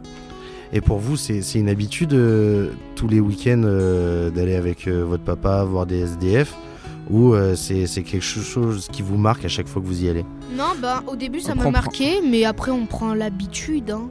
[0.72, 5.02] Et pour vous, c'est c'est une habitude euh, tous les week-ends euh, d'aller avec euh,
[5.04, 6.54] votre papa voir des SDF
[7.10, 10.08] ou euh, c'est c'est quelque chose qui vous marque à chaque fois que vous y
[10.08, 10.24] allez
[10.56, 13.90] Non, bah au début, ça m'a marqué, mais après, on prend l'habitude.
[13.90, 14.08] Hein.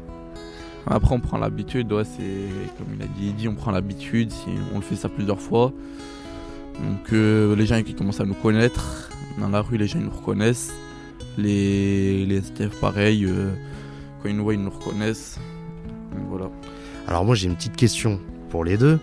[0.85, 4.31] Après, on prend l'habitude, ouais, c'est comme il a dit, il dit, on prend l'habitude,
[4.31, 5.71] si on le fait ça plusieurs fois.
[6.83, 10.05] Donc, euh, les gens qui commencent à nous connaître, dans la rue, les gens ils
[10.05, 10.73] nous reconnaissent.
[11.37, 13.51] Les, les STF, pareil, euh,
[14.21, 15.37] quand ils nous voient, ils nous reconnaissent.
[16.13, 16.49] Donc, voilà.
[17.07, 18.99] Alors moi j'ai une petite question pour les deux.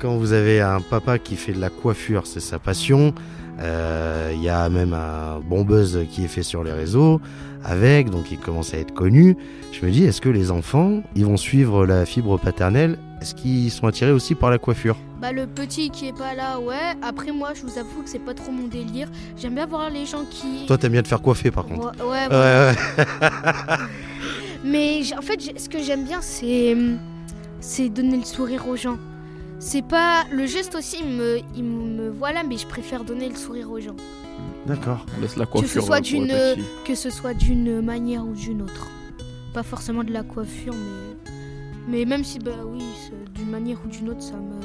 [0.00, 3.12] Quand vous avez un papa qui fait de la coiffure, c'est sa passion.
[3.60, 7.20] euh, Il y a même un bon buzz qui est fait sur les réseaux
[7.64, 9.36] avec, donc il commence à être connu.
[9.72, 12.96] Je me dis, est-ce que les enfants, ils vont suivre la fibre paternelle?
[13.20, 14.96] Est-ce qu'ils sont attirés aussi par la coiffure?
[15.20, 16.94] Bah le petit qui est pas là, ouais.
[17.02, 19.08] Après, moi, je vous avoue que c'est pas trop mon délire.
[19.36, 20.66] J'aime bien voir les gens qui.
[20.68, 21.88] Toi, t'aimes bien te faire coiffer par contre.
[22.06, 22.72] Ouais, ouais, Ouais,
[23.20, 23.76] ouais.
[24.64, 26.76] Mais en fait, ce que j'aime bien, c'est
[27.60, 28.96] c'est donner le sourire aux gens.
[29.60, 33.34] C'est pas le geste aussi, il me, il me voilà, mais je préfère donner le
[33.34, 33.96] sourire aux gens,
[34.66, 35.04] D'accord.
[35.16, 36.64] On laisse la ce coiffure soit euh, pour les d'une- petits.
[36.84, 38.88] que ce soit d'une manière ou d'une autre.
[39.54, 41.32] Pas forcément de la coiffure, mais
[41.88, 42.82] mais même si bah oui,
[43.34, 44.60] d'une manière ou d'une autre, ça me.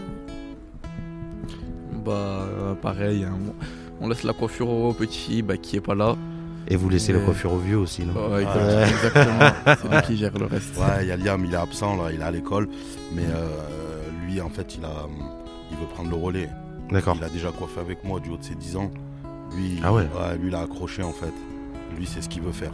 [2.04, 3.38] Bah, euh, pareil, hein,
[4.02, 6.16] on laisse la coiffure au petit bah, qui est pas là.
[6.68, 8.14] Et vous laissez la coiffure au vieux aussi, non?
[8.14, 8.84] Ouais, Ouais.
[8.90, 9.52] exactement.
[9.66, 10.76] C'est lui qui gère le reste.
[10.80, 12.70] Ouais, il y a Liam, il est absent là, il est à l'école,
[13.14, 13.48] mais euh,
[14.34, 15.08] lui en fait il a,
[15.72, 16.50] il veut prendre le relais.
[16.92, 17.16] D'accord.
[17.18, 18.92] Il a déjà coiffé avec moi du haut de ses 10 ans.
[19.56, 20.04] Lui, Ah ouais.
[20.40, 21.34] lui il a accroché en fait.
[21.98, 22.74] Lui c'est ce qu'il veut faire.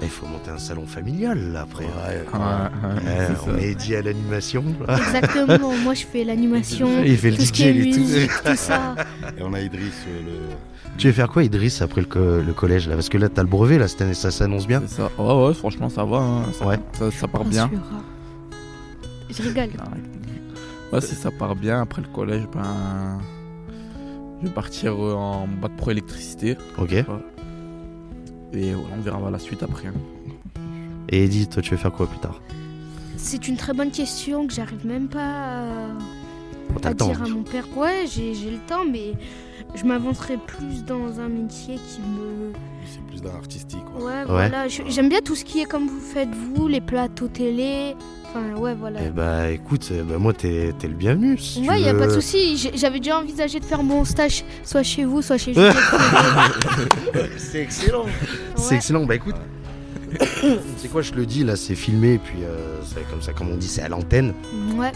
[0.00, 1.84] Il faut monter un salon familial là, après.
[1.84, 1.90] Ouais,
[2.34, 3.62] Ouais, ouais, Eh, on ça.
[3.62, 4.64] est dit à l'animation.
[4.88, 8.96] Exactement, moi je fais l'animation, Il fait le tout DJ, est tout- ça.
[9.38, 12.52] Et on a Idriss, euh, le, Tu veux faire quoi, Idriss, après le, co- le
[12.52, 12.96] collège là?
[12.96, 14.82] Parce que là, t'as le brevet là, cette année, ça s'annonce bien.
[14.86, 15.10] C'est ça.
[15.18, 16.16] Ouais, ouais, franchement, ça va.
[16.18, 16.42] hein.
[16.58, 16.78] Ça, Ouais.
[16.94, 17.70] ça, ça part bien.
[19.30, 19.68] Je rigole.
[20.92, 23.18] Ouais, si ça part bien, après le collège, ben.
[24.42, 26.56] Je vais partir euh, en bac pro électricité.
[26.76, 26.92] Ok.
[26.92, 27.04] Et
[28.74, 29.88] voilà, on verra la suite après.
[29.88, 29.94] hein.
[31.08, 32.40] Et Eddie, toi, tu veux faire quoi plus tard?
[33.16, 35.86] C'est une très bonne question que j'arrive même pas
[36.82, 37.64] à, dire à mon père.
[37.76, 39.12] Ouais, j'ai j'ai le temps, mais
[39.76, 42.52] je m'avancerai plus dans un métier qui me.
[42.84, 43.84] c'est plus d'un artistique.
[43.94, 44.04] quoi.
[44.06, 44.66] Ouais, voilà.
[44.68, 47.94] J'aime bien tout ce qui est comme vous faites vous, les plateaux télé.
[48.34, 49.00] Enfin, ouais, voilà.
[49.06, 51.36] Eh bah écoute, bah, moi t'es t'es le bienvenu.
[51.38, 52.70] Si Ouais, y a pas de souci.
[52.74, 55.76] J'avais déjà envisagé de faire mon stage soit chez vous, soit chez Juliette.
[57.36, 58.06] C'est excellent.
[58.56, 58.76] C'est Ouais.
[58.76, 59.04] excellent.
[59.04, 59.34] Bah écoute,
[60.76, 63.56] c'est quoi, je le dis là, c'est filmé, puis euh, c'est comme ça, comme on
[63.56, 64.34] dit, c'est à l'antenne.
[64.76, 64.92] Ouais.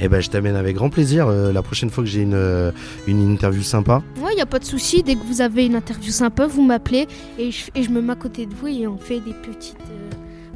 [0.00, 2.72] Et ben je t'amène avec grand plaisir euh, la prochaine fois que j'ai une, euh,
[3.06, 4.02] une interview sympa.
[4.20, 5.02] Ouais, y a pas de souci.
[5.04, 7.06] Dès que vous avez une interview sympa, vous m'appelez
[7.38, 9.76] et je, et je me mets à côté de vous et on fait des petites.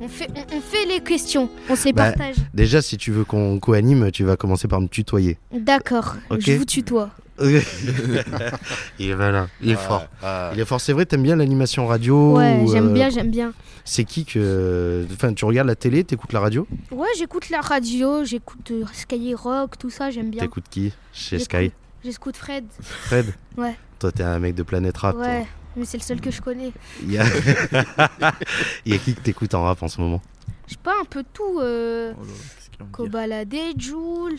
[0.00, 1.48] On, fait, on, on fait les questions.
[1.68, 2.36] On se les Bah, partage.
[2.54, 5.38] Déjà, si tu veux qu'on co-anime, tu vas commencer par me tutoyer.
[5.52, 6.16] D'accord.
[6.38, 7.10] Je vous tutoie.
[8.98, 10.06] il est malin, il est Ouais, fort.
[10.24, 10.50] ouais.
[10.54, 13.30] Il est fort, c'est vrai, t'aimes bien l'animation radio Ouais, ou, j'aime euh, bien, j'aime
[13.30, 13.52] bien.
[13.84, 15.06] C'est qui que.
[15.12, 16.66] Enfin, tu regardes la télé, t'écoutes la radio?
[16.90, 20.42] Ouais, j'écoute la radio, j'écoute euh, Skyrock, tout ça, j'aime bien.
[20.42, 20.92] T'écoutes qui?
[21.12, 21.72] Chez J'écoute- Sky?
[22.04, 22.64] J'écoute Fred.
[22.80, 23.26] Fred?
[23.56, 23.76] Ouais.
[24.00, 25.14] Toi, t'es un mec de Planète Rap.
[25.14, 25.26] toi.
[25.78, 26.72] Mais c'est le seul que je connais.
[27.02, 27.24] Il y a...
[28.84, 30.20] Il y a qui que t'écoutes en rap en ce moment?
[30.66, 31.60] Je sais pas, un peu tout.
[31.60, 34.36] Euh, Oh là Kobalade, Joule,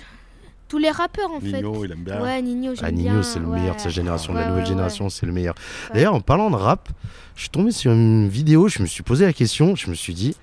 [0.67, 1.47] tous les rappeurs en fait.
[1.61, 2.21] Nino, il aime bien.
[2.21, 3.11] Ouais, Nino, j'aime Ah, bien.
[3.11, 3.91] Nino, c'est le meilleur de sa ouais.
[3.91, 5.55] génération, de la nouvelle ouais, génération, c'est le meilleur.
[5.89, 5.95] Ouais.
[5.95, 6.87] D'ailleurs, en parlant de rap,
[7.35, 10.13] je suis tombé sur une vidéo, je me suis posé la question, je me suis
[10.13, 10.35] dit,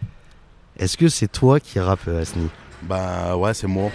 [0.79, 2.49] est-ce que c'est toi qui rappe, euh, Asni?
[2.83, 3.91] Bah ouais, c'est moi.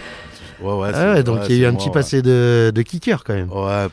[0.62, 0.92] Ouais, ouais.
[0.96, 1.94] Ah donc ouais, il y a eu un moi, petit ouais.
[1.94, 3.52] passé de, de kicker quand même.
[3.52, 3.88] Ouais.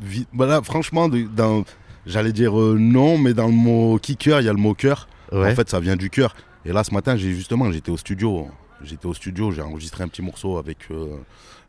[0.00, 1.64] Vi- bah là, franchement, dans-
[2.06, 5.08] j'allais dire euh, non, mais dans le mot kicker, il y a le mot cœur.
[5.32, 5.52] Ouais.
[5.52, 6.34] En fait, ça vient du cœur.
[6.64, 8.48] Et là, ce matin, j'ai justement, j'étais au studio.
[8.82, 11.16] J'étais au studio, j'ai enregistré un petit morceau avec, euh,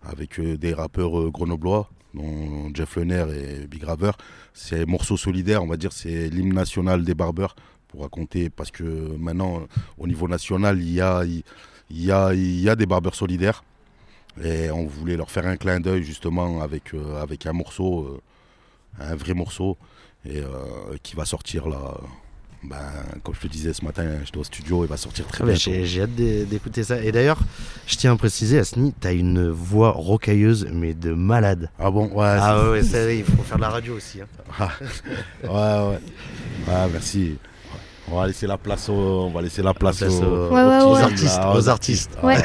[0.07, 4.11] avec euh, des rappeurs grenoblois, dont Jeff Lenner et Big Raver.
[4.53, 7.55] C'est un morceau solidaire, on va dire, c'est l'hymne national des barbeurs,
[7.87, 8.83] pour raconter, parce que
[9.17, 9.61] maintenant,
[9.97, 11.43] au niveau national, il y a, il,
[11.89, 13.63] il y a, il y a des barbeurs solidaires.
[14.43, 18.03] Et on voulait leur faire un clin d'œil, justement, avec, euh, avec un morceau,
[18.99, 19.77] euh, un vrai morceau,
[20.29, 20.47] et, euh,
[21.03, 21.95] qui va sortir là.
[22.63, 22.75] Ben,
[23.23, 25.51] comme je te disais ce matin, j'étais au studio, il va sortir très Ah bah,
[25.53, 25.61] bientôt.
[25.71, 27.01] j'ai j'ai hâte d'é- d'écouter ça.
[27.01, 27.37] Et d'ailleurs,
[27.85, 31.69] je tiens à préciser, Asni, t'as une voix rocailleuse, mais de malade.
[31.79, 32.07] Ah bon?
[32.07, 34.19] Ouais, Ah ouais, ça, il faut faire de la radio aussi.
[34.21, 34.67] hein.
[34.81, 35.99] c'est- ouais, ouais.
[36.67, 37.37] Ouais, merci.
[38.11, 40.63] On va laisser la place aux, on va laisser la place Place aux, aux, Ouais,
[40.63, 41.01] ouais, aux ouais.
[41.01, 41.39] artistes.
[41.53, 42.17] Aux artistes.
[42.23, 42.37] Ouais.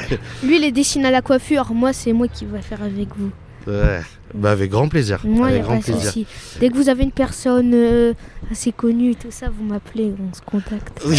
[0.43, 1.73] Lui, il est dessiné à la coiffure.
[1.73, 3.31] Moi, c'est moi qui vais faire avec vous.
[3.67, 4.01] Ouais.
[4.35, 5.21] Bah avec grand plaisir.
[5.25, 6.07] Moi, il avec a grand pas de plaisir.
[6.13, 6.27] souci.
[6.59, 8.15] Dès que vous avez une personne euh,
[8.51, 11.03] assez connue, tout ça, vous m'appelez, on se contacte.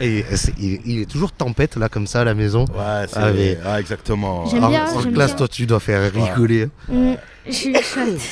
[0.00, 2.64] Et c'est- il, il est toujours tempête là comme ça à la maison.
[2.66, 4.44] Ouais, c'est Ah, mais- ouais, exactement.
[4.48, 5.36] Bien, en classe, bien.
[5.36, 6.68] toi, tu dois faire rigoler.
[6.88, 7.12] Mm,
[7.46, 7.72] je suis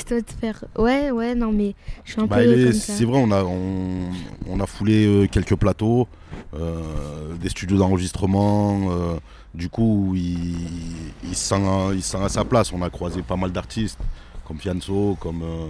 [0.06, 0.64] toi, de faire.
[0.78, 4.10] Ouais, ouais, non, mais je suis un Bah, peu c'est vrai, on a, on,
[4.48, 6.08] on a foulé euh, quelques plateaux,
[6.54, 6.80] euh,
[7.40, 8.88] des studios d'enregistrement.
[8.90, 9.14] euh,
[9.54, 10.56] du coup, il,
[11.24, 12.72] il, se sent, à- il se sent à sa place.
[12.72, 13.98] On a croisé pas mal d'artistes,
[14.46, 15.66] comme Fianso, comme euh.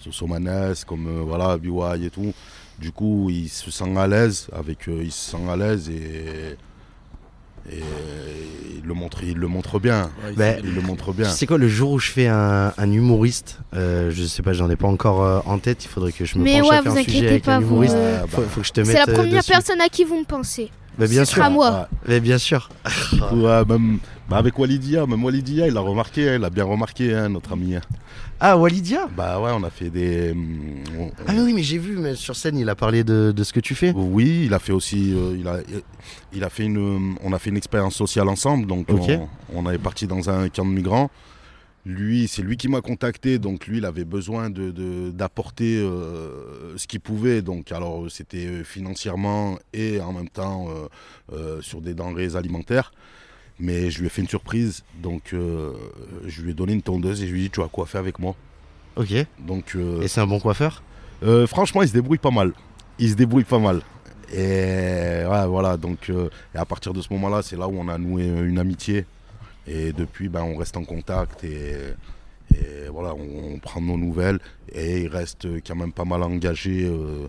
[0.00, 2.32] Sosomanes, comme euh, voilà, BY et tout.
[2.78, 6.56] Du coup, il se sent à l'aise avec, euh, il se sent à l'aise et,
[7.70, 7.80] et
[8.76, 10.10] il le montre, il le montre bien.
[10.24, 11.28] Ouais, il Bah, le montre bien.
[11.28, 14.68] sais quoi, le jour où je fais un, un humoriste, euh, je sais pas, j'en
[14.68, 16.82] ai pas encore euh, en tête, il faudrait que je me Mais penche ouais, à
[16.82, 17.94] faire vous un sujet inquiétez avec pas, un vous, humoriste.
[17.96, 19.52] euh, bah, Faut, faut que je te mette C'est la première dessus.
[19.52, 20.70] personne à qui vous me pensez.
[20.98, 21.38] Bah, bien ce sûr.
[21.38, 21.70] sera moi.
[21.70, 21.98] Ouais.
[22.08, 22.68] Mais bien sûr.
[23.32, 27.14] Ouais, même, bah avec Walidia, même Walidia, il a remarqué, hein, il a bien remarqué,
[27.14, 27.76] hein, notre ami.
[27.76, 27.80] hein.
[28.40, 29.08] Ah, Walidia?
[29.16, 30.34] Bah ouais, on a fait des.
[30.98, 33.44] on- Ah mais oui, mais j'ai vu, mais sur scène, il a parlé de, de
[33.44, 33.92] ce que tu fais.
[33.94, 35.58] Oui, il a fait aussi, euh, il a,
[36.32, 39.10] il a fait une, on a fait une expérience sociale ensemble, donc Ok.
[39.54, 41.10] on, on est parti dans un camp de migrants.
[41.84, 46.76] Lui, c'est lui qui m'a contacté, donc lui, il avait besoin de de- d'apporter euh,
[46.76, 50.68] ce qu'il pouvait, donc alors c'était euh, financièrement et en même temps
[51.32, 52.92] euh, sur des denrées alimentaires.
[53.58, 57.26] Mais je lui ai fait une surprise, donc je lui ai donné une tondeuse et
[57.28, 58.34] je lui ai dit tu vas coiffer avec moi?
[58.96, 59.12] Ok.
[59.38, 60.82] Donc Et c'est un bon coiffeur?
[61.46, 62.52] franchement, il se débrouille pas mal.
[62.98, 63.82] Il se débrouille pas mal.
[64.32, 67.88] Et ouais, voilà, donc euh, et à partir de ce moment-là, c'est là où on
[67.88, 69.04] a noué une amitié.
[69.66, 71.74] Et depuis, ben, on reste en contact et,
[72.54, 74.38] Et voilà, on, on prend nos nouvelles
[74.74, 76.84] et il reste quand même pas mal engagé.
[76.84, 77.26] euh,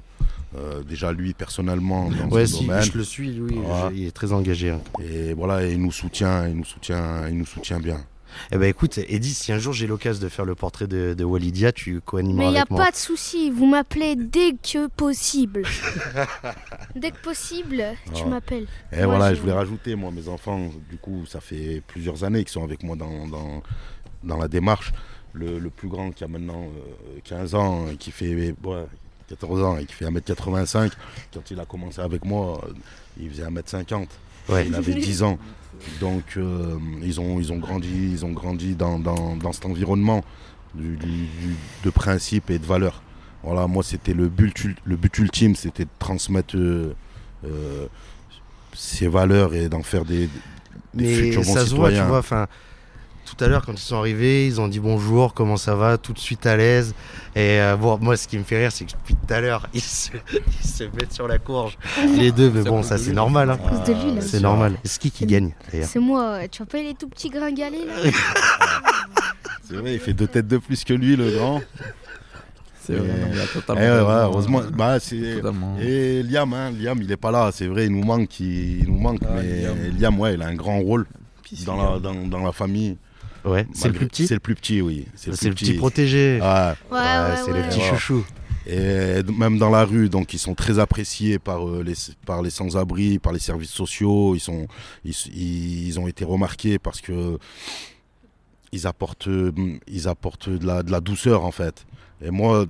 [0.56, 2.84] euh, déjà lui personnellement dans Ouais, son si, domaine.
[2.84, 3.90] je le suis, lui, Voilà.
[3.92, 4.70] il est très engagé.
[4.70, 4.82] hein.
[5.02, 8.00] Et voilà, et il nous soutient, il nous soutient, il nous soutient bien.
[8.52, 11.24] Eh ben écoute, Eddy, si un jour j'ai l'occasion de faire le portrait de, de
[11.24, 15.64] Walidia, tu co-animeras Mais il n'y a pas de souci, vous m'appelez dès que possible.
[16.96, 18.68] dès que possible, tu m'appelles.
[18.92, 22.24] Et Moi, voilà, je- je voulais rajouter, moi, mes enfants, du coup, ça fait plusieurs
[22.24, 23.64] années qu'ils sont avec moi dans, dans,
[24.24, 24.92] dans la démarche.
[25.36, 28.86] Le, le plus grand qui a maintenant euh, 15 ans, et qui fait ouais,
[29.30, 30.92] 14 ans et qui fait 1m85,
[31.34, 32.74] quand il a commencé avec moi, euh,
[33.20, 34.06] il faisait 1m50.
[34.50, 34.66] Ouais.
[34.68, 35.38] Il avait 10 ans.
[36.00, 40.24] Donc euh, ils, ont, ils ont grandi, ils ont grandi dans, dans, dans cet environnement
[40.74, 43.02] du- du- du- de principes et de valeurs.
[43.44, 46.94] Voilà, moi c'était le but, le but ultime, c'était de transmettre euh,
[47.46, 47.88] euh,
[48.74, 50.30] ces valeurs et d'en faire des,
[50.94, 52.22] des Mais futurs bons ça se voit, tu vois,
[53.36, 56.14] tout à l'heure quand ils sont arrivés, ils ont dit bonjour, comment ça va, tout
[56.14, 56.94] de suite à l'aise.
[57.36, 59.68] Et euh, bon, moi ce qui me fait rire, c'est que depuis tout à l'heure,
[59.74, 60.10] ils se,
[60.62, 61.78] ils se mettent sur la courge,
[62.18, 63.60] les deux, mais bon, ça de c'est normal, hein.
[64.22, 64.78] C'est normal.
[64.84, 68.12] C'est qui qui gagne d'ailleurs C'est moi, tu vois pas les tout petits gringalets là
[69.68, 71.62] C'est vrai, il fait deux têtes de plus que lui, le grand.
[72.82, 73.82] C'est vrai, non, Eh totalement.
[73.82, 74.24] ouais, raison, ouais, hein.
[74.26, 75.36] heureusement, bah, c'est.
[75.38, 75.78] Totalement.
[75.82, 78.88] Et Liam, hein, Liam, il est pas là, c'est vrai, il nous manque, il, il
[78.92, 79.78] nous manque, Ah, mais Liam.
[80.00, 80.20] Liam.
[80.20, 81.06] ouais, il a un grand rôle
[81.44, 82.98] Puis, dans la, dans, dans la famille.
[83.46, 85.06] Ouais, c'est le plus petit C'est le plus petit, oui.
[85.16, 86.40] C'est le petit protégé.
[86.42, 86.48] Ouais.
[86.48, 87.62] Ouais, Ouais, ouais, c'est ouais.
[87.64, 88.24] le petit chouchou.
[88.66, 92.50] Et même dans la rue, donc ils sont très appréciés par euh, les par les
[92.50, 94.36] sans-abri, par les services sociaux.
[94.36, 94.68] Ils sont
[95.04, 97.38] ils, ils ont été remarqués parce que
[98.72, 99.52] ils apportent euh,
[99.88, 101.86] ils apportent de la de la douceur en fait.
[102.22, 102.66] Et moi,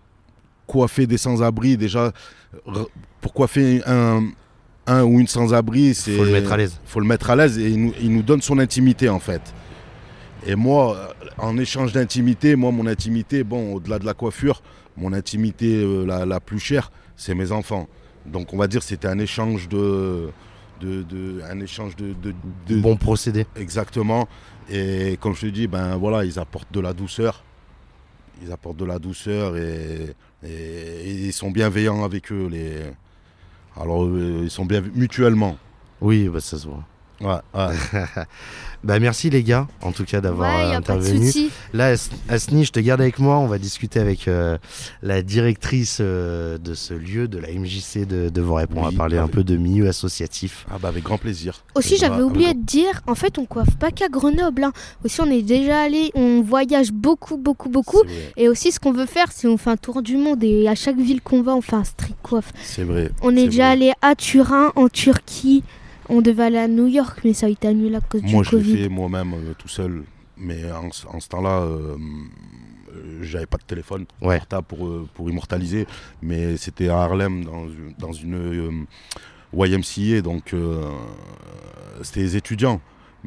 [0.66, 2.12] coiffer des sans-abri déjà,
[3.22, 4.30] pour coiffer un
[4.88, 6.80] un ou une sans-abri, c'est Faut le mettre à l'aise.
[6.86, 9.42] faut le mettre à l'aise et il nous, il nous donne son intimité en fait.
[10.46, 14.62] Et moi, euh, en échange d'intimité, moi, mon intimité, bon, au-delà de la coiffure,
[14.98, 17.88] mon intimité euh, la, la plus chère, c'est mes enfants.
[18.26, 20.30] Donc, on va dire, c'était un échange de,
[20.82, 22.34] de, de- un échange de, de-
[22.68, 23.46] de- Bon procédé.
[23.56, 24.28] exactement.
[24.70, 27.44] Et comme je te dis, ben voilà, ils apportent de la douceur.
[28.42, 32.48] Ils apportent de la douceur et, et- et ils sont bienveillants avec eux.
[32.52, 32.78] Les...
[33.80, 35.58] Alors, euh, ils sont bien mutuellement.
[36.02, 36.84] Oui, bah, ça se voit.
[37.22, 37.76] Ouais, ouais.
[38.84, 41.32] Bah merci les gars, en tout cas d'avoir Ouais, euh, intervenu.
[41.72, 43.38] Là, As- Asni, je te garde avec moi.
[43.38, 44.58] On va discuter avec euh,
[45.02, 48.72] la directrice euh, de ce lieu, de la MJC de, de Vorep.
[48.76, 50.66] On va Oui, parler un avec- peu de milieu associatif.
[50.70, 51.64] Ah bah avec grand plaisir.
[51.76, 54.66] Aussi, j'avais bah, oublié de dire, en fait, on coiffe pas qu'à Grenoble.
[54.66, 54.74] hein.
[55.06, 58.02] Aussi, on est déjà allé, on voyage beaucoup, beaucoup, beaucoup.
[58.36, 60.76] Et aussi, ce qu'on veut faire, c'est on fait un tour du monde et à
[60.76, 62.52] chaque ville qu'on va, on fait un street coiffe.
[62.62, 63.12] C'est vrai.
[63.22, 63.72] On est, déjà vrai.
[63.72, 65.64] allé à Turin, en Turquie.
[66.10, 68.50] On devait aller à New York, mais ça a été annulé à cause Moi, du
[68.50, 68.78] je l'ai Covid.
[68.84, 70.04] fait moi-même euh, tout seul.
[70.38, 71.96] Mais en, ce- en ce temps-là, euh,
[72.94, 74.38] euh, j'avais pas de téléphone Ouais.
[74.40, 75.88] portable pour, euh, pour immortaliser.
[76.22, 78.72] Mais c'était à Harlem, dans, une- dans une euh,
[79.54, 80.22] YMCA.
[80.22, 80.90] Donc, euh,
[82.02, 82.82] c'était les étudiants.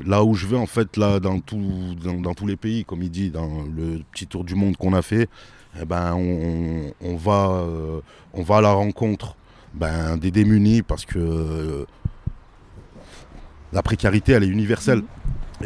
[0.05, 3.03] Là où je vais, en fait, là, dans, tout, dans, dans tous les pays, comme
[3.03, 5.29] il dit, dans le petit tour du monde qu'on a fait,
[5.81, 8.01] eh ben, on, on- on va, euh,
[8.35, 9.37] on va à la rencontre
[9.73, 11.85] ben, des démunis parce que euh,
[13.77, 15.03] la précarité, elle est universelle.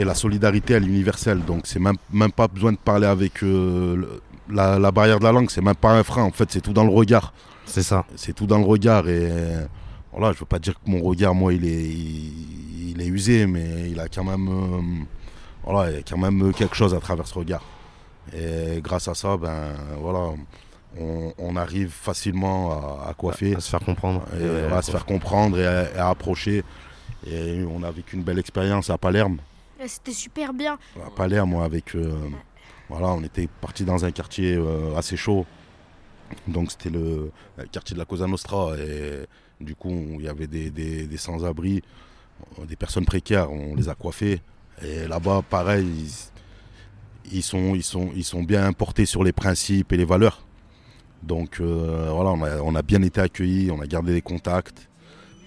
[0.00, 1.40] Et la solidarité, elle est universelle.
[1.50, 4.20] Donc, c'est même, même pas besoin de parler avec euh, le-
[4.58, 5.50] la, la barrière de la langue.
[5.50, 6.22] C'est même pas un frein.
[6.24, 7.32] En fait, c'est tout dans le regard.
[7.66, 8.04] C'est ça.
[8.16, 9.08] C'est tout dans le regard.
[9.08, 9.28] Et
[10.12, 13.46] voilà, je veux pas dire que mon regard, moi, il est, il, il est usé,
[13.46, 15.04] mais il a quand même, euh,
[15.64, 17.62] voilà, il a quand même quelque chose à travers ce regard.
[18.32, 19.56] Et grâce à ça, ben
[20.00, 20.22] voilà,
[21.00, 24.22] on, on arrive facilement à, à coiffer, À se faire comprendre.
[24.40, 25.66] et à se faire comprendre et
[25.98, 26.62] à approcher.
[27.26, 29.38] Et on a vécu une belle expérience à Palerme.
[29.78, 30.78] Ouais, C'était super bien.
[31.04, 31.94] À Palerme, avec.
[31.94, 32.14] euh,
[32.88, 35.46] voilà, on était parti dans un quartier euh, assez chaud.
[36.48, 38.76] Donc, c'était le, le quartier de la Cosa Nostra.
[38.78, 39.26] Et
[39.60, 41.82] du coup, il y avait des, des- des sans-abri,
[42.58, 43.50] euh, des personnes précaires.
[43.52, 44.40] On les a coiffés.
[44.82, 49.92] Et là-bas, pareil, ils, ils sont, ils, sont, ils sont bien portés sur les principes
[49.92, 50.44] et les valeurs.
[51.22, 54.88] Donc, euh, voilà, on a, on a bien été accueillis, on a gardé des contacts.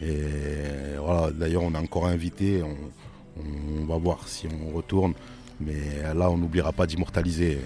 [0.03, 2.61] Et voilà, d'ailleurs, on est encore invité.
[2.63, 2.75] On,
[3.81, 5.13] on va voir si on retourne.
[5.61, 5.78] Mais
[6.15, 7.59] là, on n'oubliera pas d'immortaliser.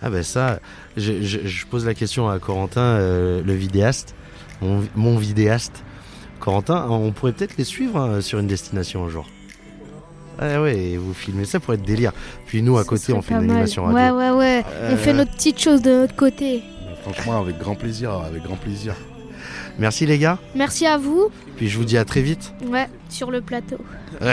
[0.00, 0.60] Ah ben ça,
[0.96, 4.14] je, je- je pose la question à Corentin, euh, le vidéaste,
[4.62, 5.82] mon, mon vidéaste.
[6.38, 9.26] Corentin, on pourrait peut-être les suivre hein, sur une destination un jour.
[10.38, 12.12] Ah ouais, et vous filmez ça pour être délire.
[12.46, 13.50] Puis nous à Ce côté, on fait une mal.
[13.50, 14.16] animation Ouais, radio.
[14.18, 14.64] ouais, ouais.
[14.68, 16.62] Euh, On fait notre petite chose de notre côté.
[17.02, 18.94] Franchement, avec grand plaisir, avec grand plaisir.
[19.78, 20.38] Merci les gars.
[20.54, 21.28] Merci à vous.
[21.56, 22.52] Puis je vous dis à très vite.
[22.66, 23.78] Ouais, sur le plateau.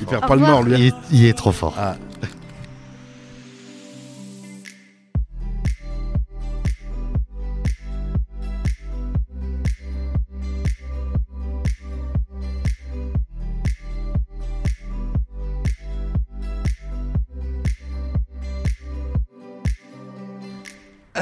[0.00, 0.74] Il perd pas le nord, lui.
[0.74, 1.74] Il est, il est trop fort.
[1.78, 1.96] Ah,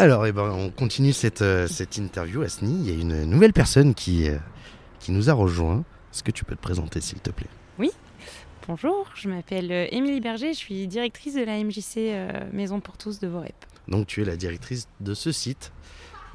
[0.03, 2.75] Alors, eh ben, on continue cette, euh, cette interview, Asni.
[2.81, 4.37] Il y a une nouvelle personne qui, euh,
[4.99, 5.85] qui nous a rejoint.
[6.13, 7.49] Est-ce que tu peux te présenter, s'il te plaît?
[8.69, 12.97] Bonjour, je m'appelle euh, Émilie Berger, je suis directrice de la MJC euh, Maison pour
[12.97, 13.55] tous de Vorep.
[13.89, 15.73] Donc, tu es la directrice de ce site.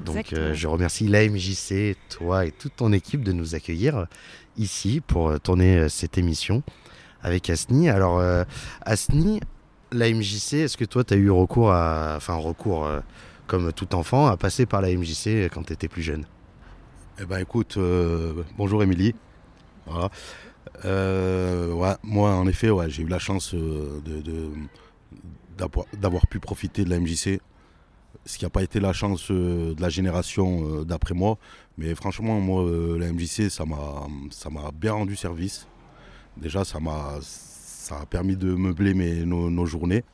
[0.00, 4.06] Donc, euh, je remercie la MJC, toi et toute ton équipe de nous accueillir
[4.58, 6.62] ici pour tourner cette émission
[7.22, 7.88] avec Asni.
[7.88, 8.44] Alors, euh,
[8.82, 9.40] Asni,
[9.90, 12.14] la MJC, est-ce que toi, tu as eu recours à.
[12.16, 12.86] Enfin, recours,
[13.48, 16.24] comme tout enfant, à passer par la MJC quand tu étais plus jeune
[17.20, 19.14] Eh ben écoute, euh, bonjour Émilie.
[20.84, 21.74] Euh,
[22.04, 24.00] moi en effet, j'ai eu la chance euh,
[25.56, 27.40] d'avoir, pu profiter de la MJC.
[28.26, 31.38] Ce qui n'a pas été la chance de la génération d'après moi.
[31.78, 32.64] Mais franchement, moi,
[32.98, 35.66] la MJC, ça m'a, bien rendu service.
[36.36, 37.18] Déjà, ça m'a,
[38.10, 40.04] permis de meubler mes, nos journées.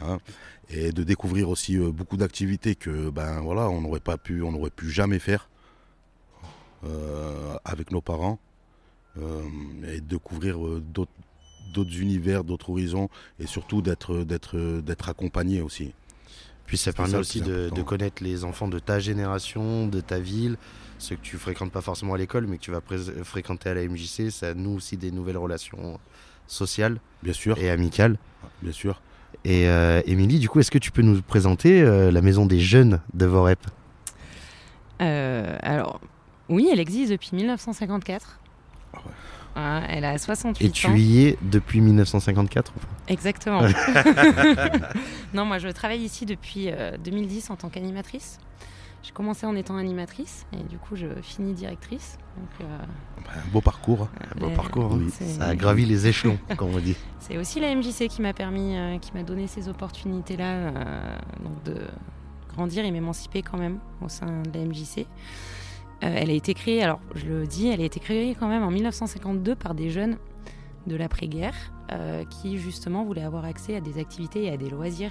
[0.00, 0.18] Hein,
[0.70, 4.52] et de découvrir aussi euh, beaucoup d'activités que ben voilà on n'aurait pas pu on
[4.52, 5.48] n'aurait pu jamais faire
[6.84, 8.38] euh, avec nos parents
[9.18, 9.42] euh,
[9.92, 11.10] et découvrir euh, d'autres
[11.74, 13.08] d'autres univers, d'autres horizons
[13.40, 15.92] et surtout d'être d'être d'être accompagné aussi.
[16.66, 20.56] Puis ça permet ça aussi de, connaître les enfants de ta génération, de ta ville,
[20.98, 22.80] ceux que tu fréquentes pas forcément à l'école, mais que tu vas
[23.24, 24.30] fréquenter à la MJC.
[24.30, 25.98] Ça noue aussi des nouvelles relations
[26.46, 28.18] sociales Bien sûr, et amicales.
[28.62, 29.00] bien sûr.
[29.44, 32.60] Et euh, Émilie, du coup, est-ce que tu peux nous présenter euh, la maison des
[32.60, 33.60] jeunes de Vorep?
[35.00, 36.00] Euh, alors,
[36.48, 38.40] oui, elle existe depuis 1954.
[38.94, 38.98] Ah.
[39.60, 40.92] Ah, elle a 68 Et ans.
[40.94, 43.62] tu y es depuis 1954 ou pas Exactement.
[45.34, 48.38] non, moi je travaille ici depuis euh, 2010 en tant qu'animatrice.
[49.02, 52.18] J'ai commencé en étant animatrice et du coup je finis directrice.
[52.36, 52.78] Donc, euh,
[53.24, 54.02] Ben, beau parcours.
[54.02, 54.26] hein.
[54.36, 54.98] Un beau parcours, hein.
[55.00, 55.10] Oui.
[55.10, 56.96] Ça a gravi les échelons, comme on dit.
[57.20, 61.62] C'est aussi la MJC qui m'a permis, euh, qui m'a donné ces opportunités-là, euh, donc
[61.64, 61.80] de
[62.54, 65.06] grandir et m'émanciper quand même au sein de la MJC.
[66.04, 68.62] Euh, elle a été créée, alors je le dis, elle a été créée quand même
[68.62, 70.16] en 1952 par des jeunes
[70.86, 71.54] de l'après-guerre
[71.92, 75.10] euh, qui justement voulaient avoir accès à des activités et à des loisirs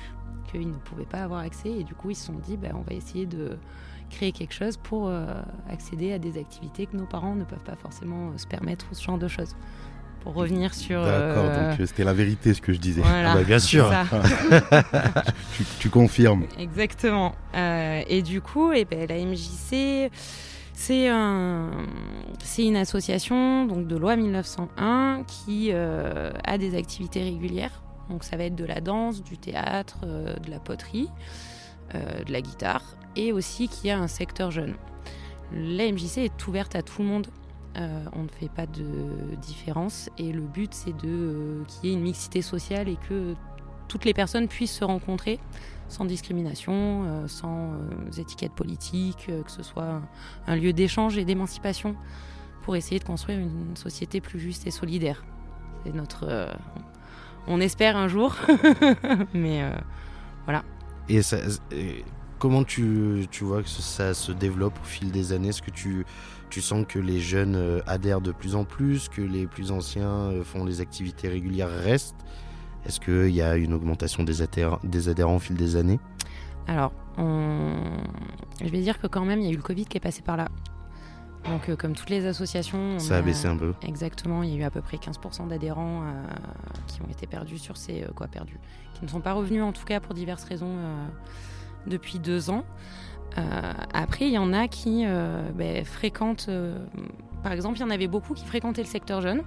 [0.51, 1.69] qu'ils ne pouvaient pas avoir accès.
[1.69, 3.57] Et du coup, ils se sont dit, bah, on va essayer de
[4.09, 5.25] créer quelque chose pour euh,
[5.69, 8.95] accéder à des activités que nos parents ne peuvent pas forcément euh, se permettre ou
[8.95, 9.55] ce genre de choses.
[10.21, 11.01] Pour revenir sur...
[11.03, 13.01] D'accord, euh, donc c'était la vérité ce que je disais.
[13.01, 13.87] voilà, Ah bah, bien sûr.
[13.89, 14.05] ça.
[15.55, 16.45] Tu, tu confirmes.
[16.59, 17.33] Exactement.
[17.55, 20.11] Euh, et du coup, eh ben, la MJC,
[20.73, 21.69] c'est un,
[22.43, 27.81] c'est une association donc de loi 1901 qui euh, a des activités régulières.
[28.09, 31.09] Donc ça va être de la danse, du théâtre, euh, de la poterie,
[31.95, 32.83] euh, de la guitare,
[33.15, 34.75] et aussi qui a un secteur jeune.
[35.53, 37.27] La MJC est ouverte à tout le monde.
[37.77, 41.95] Euh, on ne fait pas de différence et le but c'est de qu'il y ait
[41.95, 43.35] une mixité sociale et que
[43.87, 45.39] toutes les personnes puissent se rencontrer
[45.87, 47.73] sans discrimination, sans
[48.17, 50.01] étiquette politique, que ce soit
[50.47, 51.95] un lieu d'échange et d'émancipation
[52.63, 55.23] pour essayer de construire une société plus juste et solidaire.
[55.85, 56.49] C'est notre.
[57.47, 58.35] On espère un jour,
[59.33, 59.71] mais euh,
[61.09, 61.37] Et, ça-
[61.71, 62.03] et
[62.39, 65.49] comment tu, tu vois que ça se développe au fil des années?
[65.49, 66.05] Est-ce que tu,
[66.49, 70.09] tu sens que les jeunes euh, adhèrent de plus en plus, que les plus anciens
[70.31, 72.15] euh, font les activités régulières, restent?
[72.85, 75.99] Est-ce qu'il y a une augmentation des, adhérents- des adhérents au fil des années?
[76.67, 77.75] Alors, on-
[78.61, 80.21] je vais dire que quand même, il y a eu le Covid qui est passé
[80.21, 80.47] par là.
[81.45, 83.73] Donc, euh, comme toutes les associations, on Ça a baissé un peu.
[83.81, 86.23] Exactement, il y a eu à peu près 15% d'adhérents euh,
[86.87, 88.03] qui ont été perdus sur ces...
[88.03, 88.59] euh, quoi, perdus
[88.95, 90.75] Qui ne sont pas revenus en tout cas pour diverses raisons
[91.85, 92.63] depuis deux ans.
[93.93, 95.05] Après, il y en a qui
[95.55, 96.49] ben, fréquentent...
[97.43, 99.43] par exemple, il y en avait beaucoup qui fréquentaient le secteur jeune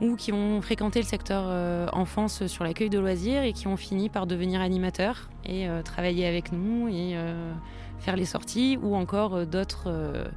[0.00, 4.08] ou qui ont fréquenté le secteur enfance sur l'accueil de loisirs et qui ont fini
[4.08, 7.16] par devenir animateurs et travailler avec nous et
[8.00, 10.28] faire les sorties ou encore d'autres...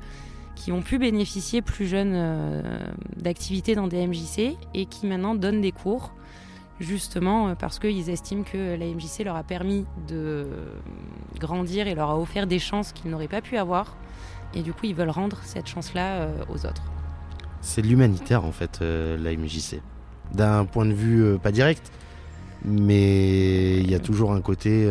[0.62, 2.62] qui ont pu bénéficier plus jeunes euh,
[3.18, 6.14] d'activités dans des MJC et qui maintenant donnent des cours
[6.80, 10.46] justement euh, parce qu'ils estiment que la MJC leur a permis de
[11.40, 13.98] grandir et leur a offert des chances qu'ils n'auraient pas pu avoir
[14.54, 16.84] et du coup ils veulent rendre cette chance-là euh, aux autres.
[17.62, 19.82] C'est de l'humanitaire en fait, euh, la MJC.
[20.32, 21.92] D'un point de vue pas direct,
[22.64, 24.86] mais il y a toujours un côté,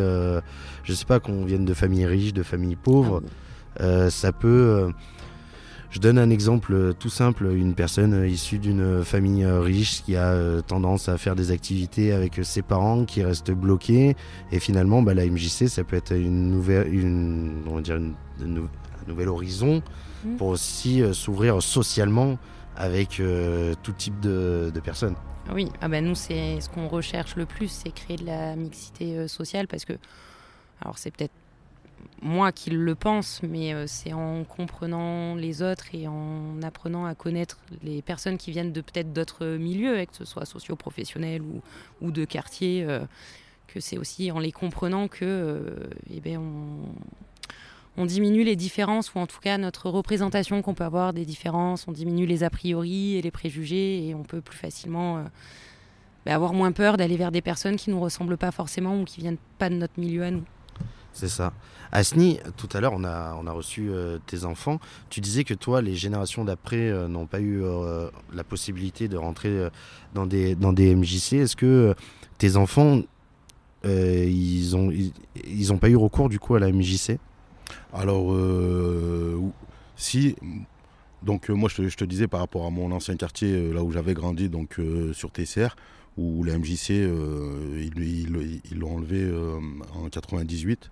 [0.83, 3.23] je sais pas, qu'on vienne de familles riches, de familles pauvres,
[3.79, 4.91] euh, ça peut.
[5.91, 10.03] Je donne un exemple euh, tout simple, une personne euh, issue d'une famille euh, riche
[10.03, 14.15] qui a tendance à faire des activités avec ses parents qui restent bloqués
[14.51, 18.15] et finalement bah, la MJC ça peut être une nouvelle, une, on va dire une-
[18.43, 18.67] une
[19.03, 19.81] un nouvel horizon
[20.23, 20.35] Mm.
[20.35, 22.37] pour aussi euh, s'ouvrir socialement
[22.75, 25.15] avec euh, tout type de, de personnes.
[25.51, 29.17] Oui, ah ben nous c'est ce qu'on recherche le plus, c'est créer de la mixité
[29.17, 29.93] euh, sociale parce que,
[30.79, 31.33] alors c'est peut-être
[32.21, 37.15] moi qui le pense, mais euh, c'est en comprenant les autres et en apprenant à
[37.15, 41.61] connaître les personnes qui viennent de peut-être d'autres milieux, hein, que ce soit socio-professionnels ou,
[42.01, 42.99] ou, de quartier, euh,
[43.67, 49.13] que c'est aussi en les comprenant que euh, eh ben on, on, diminue les différences,
[49.13, 52.49] ou en tout cas notre représentation qu'on peut avoir des différences, on diminue les a
[52.49, 55.23] priori et les préjugés, et on peut plus facilement
[56.25, 59.21] ben, avoir moins peur d'aller vers des personnes qui nous ressemblent pas forcément ou qui
[59.21, 60.43] viennent pas de notre milieu à nous.
[61.13, 61.53] C'est ça.
[61.91, 64.79] Asni, tout à l'heure, on a, reçu euh, tes enfants.
[65.09, 69.17] Tu disais que toi, les générations d'après euh, n'ont pas eu euh, la possibilité de
[69.17, 69.67] rentrer
[70.13, 71.33] dans, des, dans des MJC.
[71.33, 71.93] Est-ce que
[72.37, 73.01] tes enfants,
[73.83, 77.19] ils n'ont ont pas eu recours du coup à la MJC
[77.93, 78.35] Alors,
[79.95, 80.35] si.
[81.23, 83.91] Donc, moi, je te, je te, disais par rapport à mon ancien quartier, là où
[83.91, 84.79] j'avais grandi, donc
[85.13, 85.75] sur TCR,
[86.17, 89.29] où la MJC, ils l'ont enlevé
[89.93, 90.89] en 98.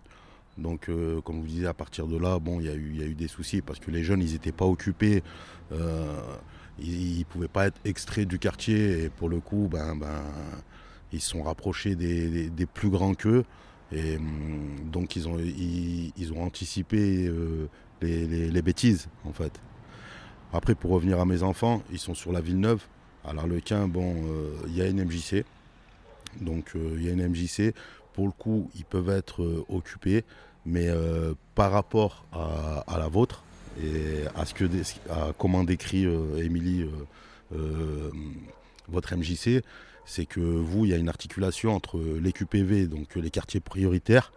[0.60, 3.28] Donc, euh, comme vous disiez, à partir de là, bon, il y, a eu des
[3.28, 5.24] soucis parce que les jeunes, ils n'étaient pas occupés.
[5.72, 6.22] Euh,
[6.80, 9.04] ils ne pouvaient pas être extraits du quartier.
[9.04, 10.24] Et pour le coup, ben, ben,
[11.12, 13.44] ils se sont rapprochés des, plus grands qu'eux.
[13.92, 17.68] Et hum, donc, ils ont, anticipé euh,
[18.02, 19.60] les, bêtises, en fait.
[20.54, 22.84] Après, pour revenir à mes enfants, ils sont sur la Villeneuve.
[23.26, 24.16] À l'Arlequin, bon,
[24.68, 25.46] il y a une MJC.
[26.42, 27.74] Donc, il y a une MJC.
[28.14, 30.24] Pour le coup, ils peuvent être occupés
[30.70, 33.44] mais euh, par rapport à, la vôtre
[33.84, 34.66] et à, ce que,
[35.38, 36.88] comment décrit euh, Émilie
[37.56, 38.12] euh,
[38.88, 39.64] votre MJC,
[40.06, 44.32] c'est que vous, il y a une articulation entre les QPV, donc les quartiers prioritaires,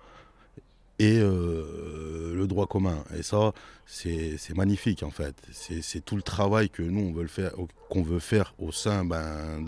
[0.99, 3.03] et le droit commun.
[3.17, 3.53] Et ça,
[3.87, 5.35] c'est magnifique en fait.
[5.51, 7.53] C'est tout le travail que nous, on veut faire,
[7.89, 9.65] qu'on veut faire au sein ben,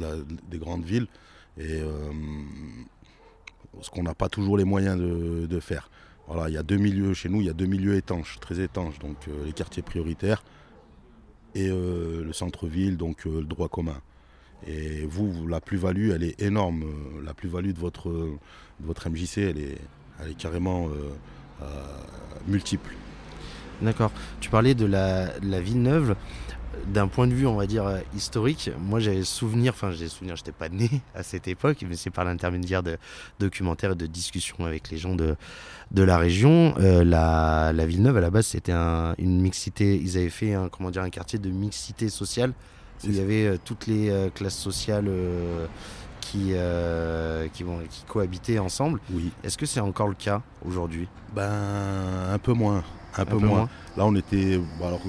[0.50, 1.06] des grandes villes,
[1.58, 1.80] et
[3.80, 5.88] ce qu'on n'a pas toujours les moyens de faire.
[6.26, 8.60] Voilà, il y a deux milieux chez nous, il y a deux milieux étanches, très
[8.60, 10.42] étanches, donc euh, les quartiers prioritaires
[11.54, 14.00] et euh, le centre-ville, donc euh, le droit commun.
[14.66, 16.84] Et vous, la plus-value, elle est énorme.
[17.22, 18.30] La plus-value de votre,
[18.80, 19.78] votre MJC, elle est,
[20.18, 20.88] elle est carrément
[22.46, 22.94] multiple.
[23.82, 24.10] D'accord.
[24.40, 26.16] Tu parlais de la, de la ville neuve
[26.86, 30.36] d'un point de vue, on va dire, euh, historique, moi j'avais souvenir, enfin j'ai souvenir,
[30.36, 32.96] j'étais pas né à cette époque, mais c'est par l'intermédiaire de
[33.38, 35.36] documentaires et de discussions avec les gens de,
[35.90, 36.74] de la région.
[36.78, 40.68] Euh, la, la Villeneuve, à la base, c'était un, une mixité, ils avaient fait un,
[40.68, 42.52] comment dire, un quartier de mixité sociale,
[43.04, 45.10] où il y avait euh, toutes les classes sociales
[46.20, 46.52] qui,
[47.52, 49.00] qui, vont, qui cohabitaient ensemble.
[49.10, 49.30] Oui.
[49.42, 51.08] Est-ce que c'est encore le cas aujourd'hui?
[51.34, 51.50] Ben,
[52.32, 52.82] un peu moins.
[53.16, 53.68] Un, peu, moins.
[53.96, 54.60] Là, on était.
[54.82, 55.00] alors,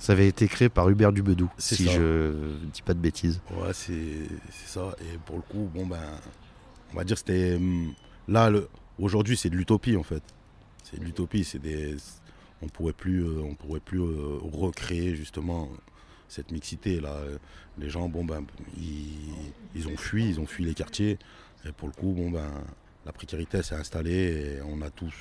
[0.00, 3.40] ça avait été créé par Hubert Dubedou, si je dis pas de bêtises.
[3.50, 4.28] Ouais, c'est
[4.66, 4.94] ça.
[5.00, 6.00] Et pour le coup, bon ben,
[6.92, 7.92] on va dire que c'était hum,
[8.26, 8.50] là.
[8.98, 10.22] Aujourd'hui, c'est de l'utopie en fait.
[10.82, 11.44] C'est de l'utopie.
[11.44, 11.96] C'est des,
[12.62, 15.68] on pourrait plus, euh, on pourrait plus euh, recréer justement
[16.28, 17.16] cette mixité là.
[17.78, 18.44] Les gens, bon ben,
[19.74, 21.18] ils, ont fui, ils ont fui les quartiers.
[21.66, 22.50] Et pour le coup, bon ben,
[23.04, 25.14] la précarité s'est installée et on a tous,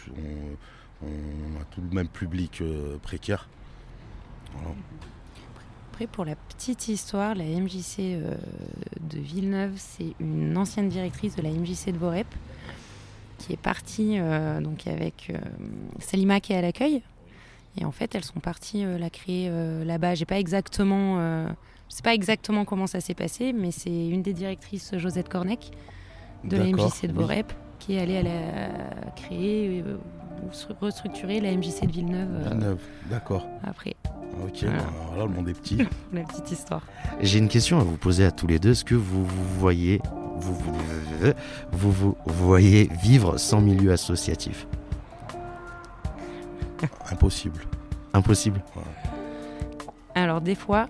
[1.03, 2.97] on, a tout le même public euh,
[5.91, 8.35] Après, pour la petite histoire, la MJC euh,
[9.01, 12.27] de Villeneuve, c'est une ancienne directrice de la MJC de Vorep
[13.37, 15.37] qui est partie euh, donc avec euh,
[15.99, 17.01] Salima qui est à l'accueil.
[17.77, 19.51] Et en fait, elles sont parties la créer
[19.85, 20.15] là-bas.
[20.15, 21.17] J'ai pas exactement,
[21.87, 25.71] je sais pas exactement comment ça s'est passé, mais c'est une des directrices, Josette Cornec,
[26.43, 31.85] de la MJC de Vorep, qui est allée à la créer ou restructurer la MJC
[31.85, 32.43] de Villeneuve.
[32.43, 33.45] Villeneuve, d'accord.
[33.63, 33.95] Après.
[34.43, 34.79] Ok, voilà.
[35.17, 35.77] Bah, le monde est petit.
[36.13, 36.81] La petite histoire.
[37.21, 38.71] J'ai une question à vous poser à tous les deux.
[38.71, 40.01] Est-ce que vous, vous voyez,
[40.37, 40.53] vous,
[41.71, 44.67] vous, vous, voyez vivre sans milieu associatif?
[47.11, 47.61] Impossible.
[48.13, 48.61] Impossible.
[50.15, 50.87] Alors des fois,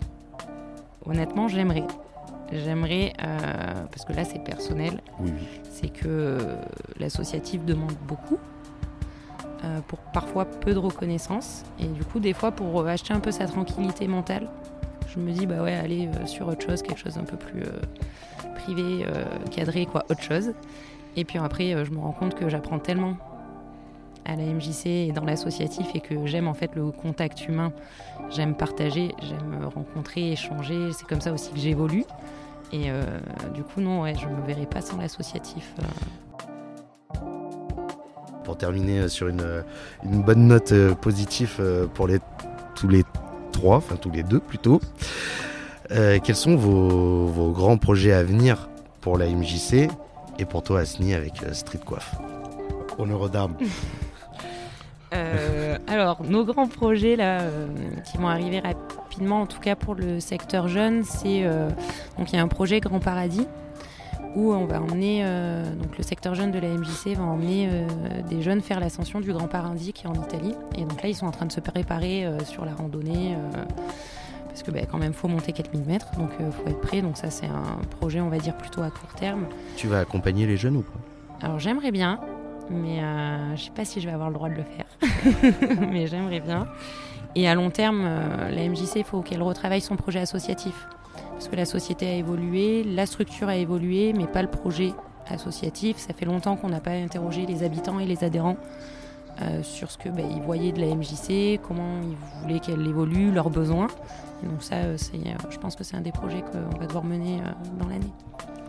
[1.05, 1.83] honnêtement, j'aimerais.
[2.51, 5.47] J'aimerais, euh, parce que là c'est personnel, oui, oui.
[5.69, 6.39] c'est que
[6.97, 8.39] l'associatif demande beaucoup.
[9.65, 11.65] Euh, pour parfois peu de reconnaissance.
[11.79, 14.47] Et du coup, des fois, pour acheter un peu sa tranquillité mentale,
[15.13, 17.63] je me dis, bah ouais, aller euh, sur autre chose, quelque chose un peu plus
[17.63, 19.05] euh, privé,
[19.51, 20.53] cadré, quoi, autre chose.
[21.17, 23.17] Et puis après, je me rends compte que j'apprends tellement
[24.23, 27.73] à la MJC et dans l'associatif et que j'aime en fait le contact humain,
[28.29, 30.91] j'aime partager, j'aime rencontrer, échanger.
[30.93, 32.05] C'est comme ça aussi que j'évolue.
[32.71, 32.91] Et
[33.55, 35.73] du coup, non, ouais, je me verrai pas sans l'associatif
[38.49, 39.61] pour terminer euh, sur une, euh,
[40.03, 41.61] une bonne note euh, positive
[41.93, 42.17] pour les,
[42.73, 43.03] tous les
[43.51, 44.81] trois, enfin tous les deux plutôt.
[45.89, 48.67] quels sont vos, vos, grands projets à venir
[49.01, 49.87] pour la MJC
[50.39, 52.15] et pour toi Asni avec Street Coiffe
[52.97, 53.55] Honneur aux dames.
[55.13, 57.67] Euh, alors, nos grands projets là, euh,
[58.05, 61.69] qui vont arriver rapidement, en tout cas pour le secteur jeune, c'est euh,
[62.17, 63.47] donc il y a un projet Grand Paradis
[64.35, 65.23] où on va emmener
[65.81, 67.69] donc le secteur jeune de la MJC va emmener
[68.29, 70.53] des jeunes faire l'ascension du Grand Paradis qui est en Italie.
[70.77, 73.35] Et donc là, ils sont en train de se préparer sur la randonnée.
[74.47, 77.01] parce que bah, quand même, faut monter 4000 mètres, donc il faut être prêt.
[77.01, 79.45] Donc ça, c'est un projet, on va dire, plutôt à court terme.
[79.77, 80.99] Tu vas accompagner les jeunes ou pas?
[81.41, 82.19] Alors j'aimerais bien,
[82.69, 85.81] mais euh, je sais pas si je vais avoir le droit de le faire.
[85.91, 86.67] mais j'aimerais bien.
[87.35, 90.87] Et à long terme, euh, la MJC, il faut qu'elle retravaille son projet associatif.
[91.39, 94.91] Parce que la société a évolué, la structure a évolué, mais pas le projet
[95.29, 95.95] associatif.
[95.95, 98.57] Ça fait longtemps qu'on n'a pas interrogé les habitants et les adhérents
[99.41, 103.31] euh, sur ce que bah, ils voyaient de la MJC, comment ils voulaient qu'elle évolue,
[103.31, 103.87] leurs besoins.
[104.43, 107.05] Et donc ça, euh, euh, je pense que c'est un des projets qu'on va devoir
[107.05, 108.11] mener euh, dans l'année.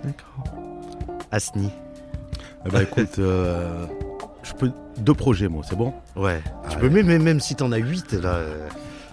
[0.04, 0.44] D'accord.
[1.32, 1.70] Asni.
[2.64, 3.84] Eh ben, écoute, euh,
[4.44, 5.92] je peux deux projets moi, c'est bon?
[6.14, 6.40] Ouais.
[6.68, 7.02] tu Ah peux ouais.
[7.02, 8.38] même, même si t'en as 8 là.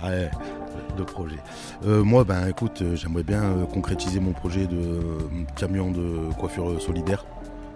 [0.04, 0.30] Ouais,
[0.98, 1.40] deux projets.
[1.86, 5.00] Euh, moi, ben écoute, euh, j'aimerais bien euh, concrétiser mon projet de
[5.56, 7.26] camion de coiffure solidaire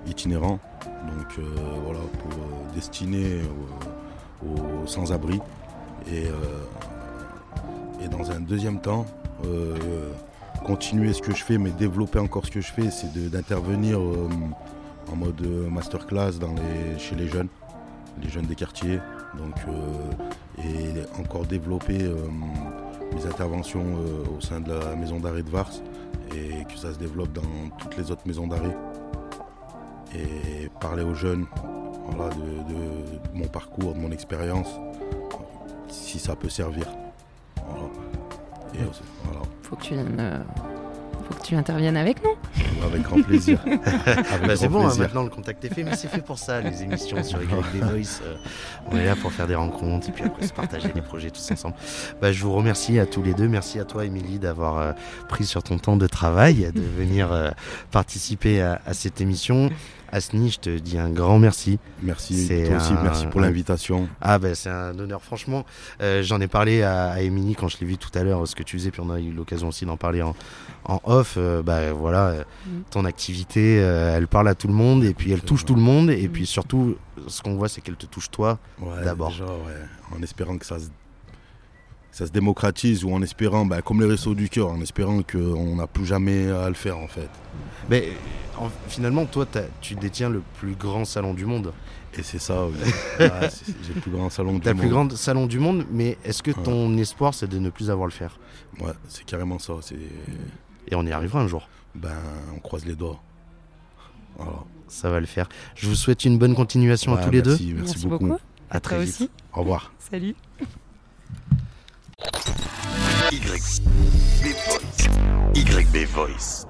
[0.08, 0.60] itinérant.
[0.84, 1.40] Donc
[1.86, 3.42] voilà, pour destiner
[4.44, 5.40] aux, sans-abri.
[6.12, 6.24] Et,
[8.04, 9.06] et dans un deuxième temps,
[10.66, 15.16] continuer ce que je fais, mais développer encore ce que je fais, c'est d'intervenir en
[15.16, 15.42] mode
[15.72, 17.50] masterclass dans les, chez les jeunes,
[18.22, 19.00] les jeunes des quartiers.
[19.38, 19.56] Donc,
[20.58, 22.00] et encore développer
[23.14, 25.72] mes interventions euh, au sein de la maison d'arrêt de Vars
[26.36, 28.76] et que ça se développe dans toutes les autres maisons d'arrêt.
[30.16, 31.46] Et parler aux jeunes
[32.10, 34.68] voilà, de, de mon parcours, de mon expérience,
[35.88, 36.86] si ça peut servir.
[37.68, 37.90] Voilà.
[38.74, 38.78] Et,
[39.24, 39.42] voilà.
[39.62, 40.40] Faut que tu viennes, euh,
[41.22, 42.32] faut que tu interviennes avec nous.
[42.86, 43.60] Avec grand plaisir.
[44.48, 45.04] Bah, c'est bon, hein, plaisir.
[45.04, 47.50] maintenant le contact est fait, mais c'est fait pour ça, les émissions sur YD
[47.84, 48.22] Voice.
[48.26, 48.36] euh,
[48.92, 51.52] on est là pour faire des rencontres et puis après se partager des projets tous
[51.52, 51.76] ensemble.
[52.22, 53.48] Bah, je vous remercie à tous les deux.
[53.48, 54.92] Merci à toi, Émilie, d'avoir euh,
[55.30, 57.50] pris sur ton temps de travail, de venir euh,
[57.92, 59.70] participer à, à cette émission.
[60.14, 61.80] Asni, je te dis un grand merci.
[62.04, 64.10] Merci, toi aussi, un- merci pour l'invitation.
[64.20, 65.66] Ah ben c'est un honneur franchement.
[66.02, 68.54] Euh, J'en ai parlé à, à Émilie quand je l'ai vu tout à l'heure ce
[68.56, 70.36] que tu faisais puis on a eu l'occasion aussi d'en parler en,
[70.86, 71.36] en off.
[71.38, 72.82] Euh, bah voilà, euh, Mm.
[72.92, 75.68] ton activité, euh, elle parle à tout le monde et puis elle touche vrai.
[75.68, 76.32] tout le monde et Mm.
[76.32, 76.96] puis surtout
[77.28, 78.60] ce qu'on voit c'est qu'elle te touche toi.
[78.82, 79.30] Ouais, D'abord.
[79.30, 80.88] déjà, ouais, en espérant que ça se,
[82.12, 85.76] ça se démocratise ou en espérant, bah, comme les Restos du Cœur, en espérant qu'on
[85.78, 87.30] n'a plus jamais à le faire en fait.
[87.90, 88.10] Mais
[88.58, 89.46] en- finalement toi
[89.82, 91.72] tu détiens le plus grand salon du monde,
[92.18, 92.74] Et c'est ça, oui.
[93.20, 93.48] Ah,
[93.84, 94.92] j'ai le plus grand salon du la plus monde.
[94.92, 95.86] grande salon du monde.
[95.92, 98.38] Mais est-ce que ton espoir c'est de ne plus avoir à le faire?
[98.82, 99.74] Ouais, c'est carrément ça.
[100.88, 101.70] Et on y arrivera un jour.
[101.96, 102.10] ben,
[102.56, 103.22] on croise les doigts.
[104.38, 104.64] Voilà.
[104.90, 105.48] Ça va le faire.
[105.76, 107.52] Je vous souhaite une bonne continuation à tous les deux.
[107.52, 108.38] merci, Merci, beaucoup.
[108.70, 109.14] À très Toi vite.
[109.14, 109.30] aussi.
[109.54, 109.94] Au revoir.
[110.00, 110.36] Salut.
[115.56, 116.66] YB Voice.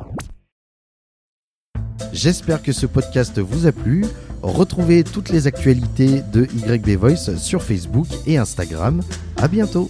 [2.13, 4.05] J'espère que ce podcast vous a plu.
[4.41, 9.01] Retrouvez toutes les actualités de YB Voice sur Facebook et Instagram.
[9.37, 9.89] À bientôt.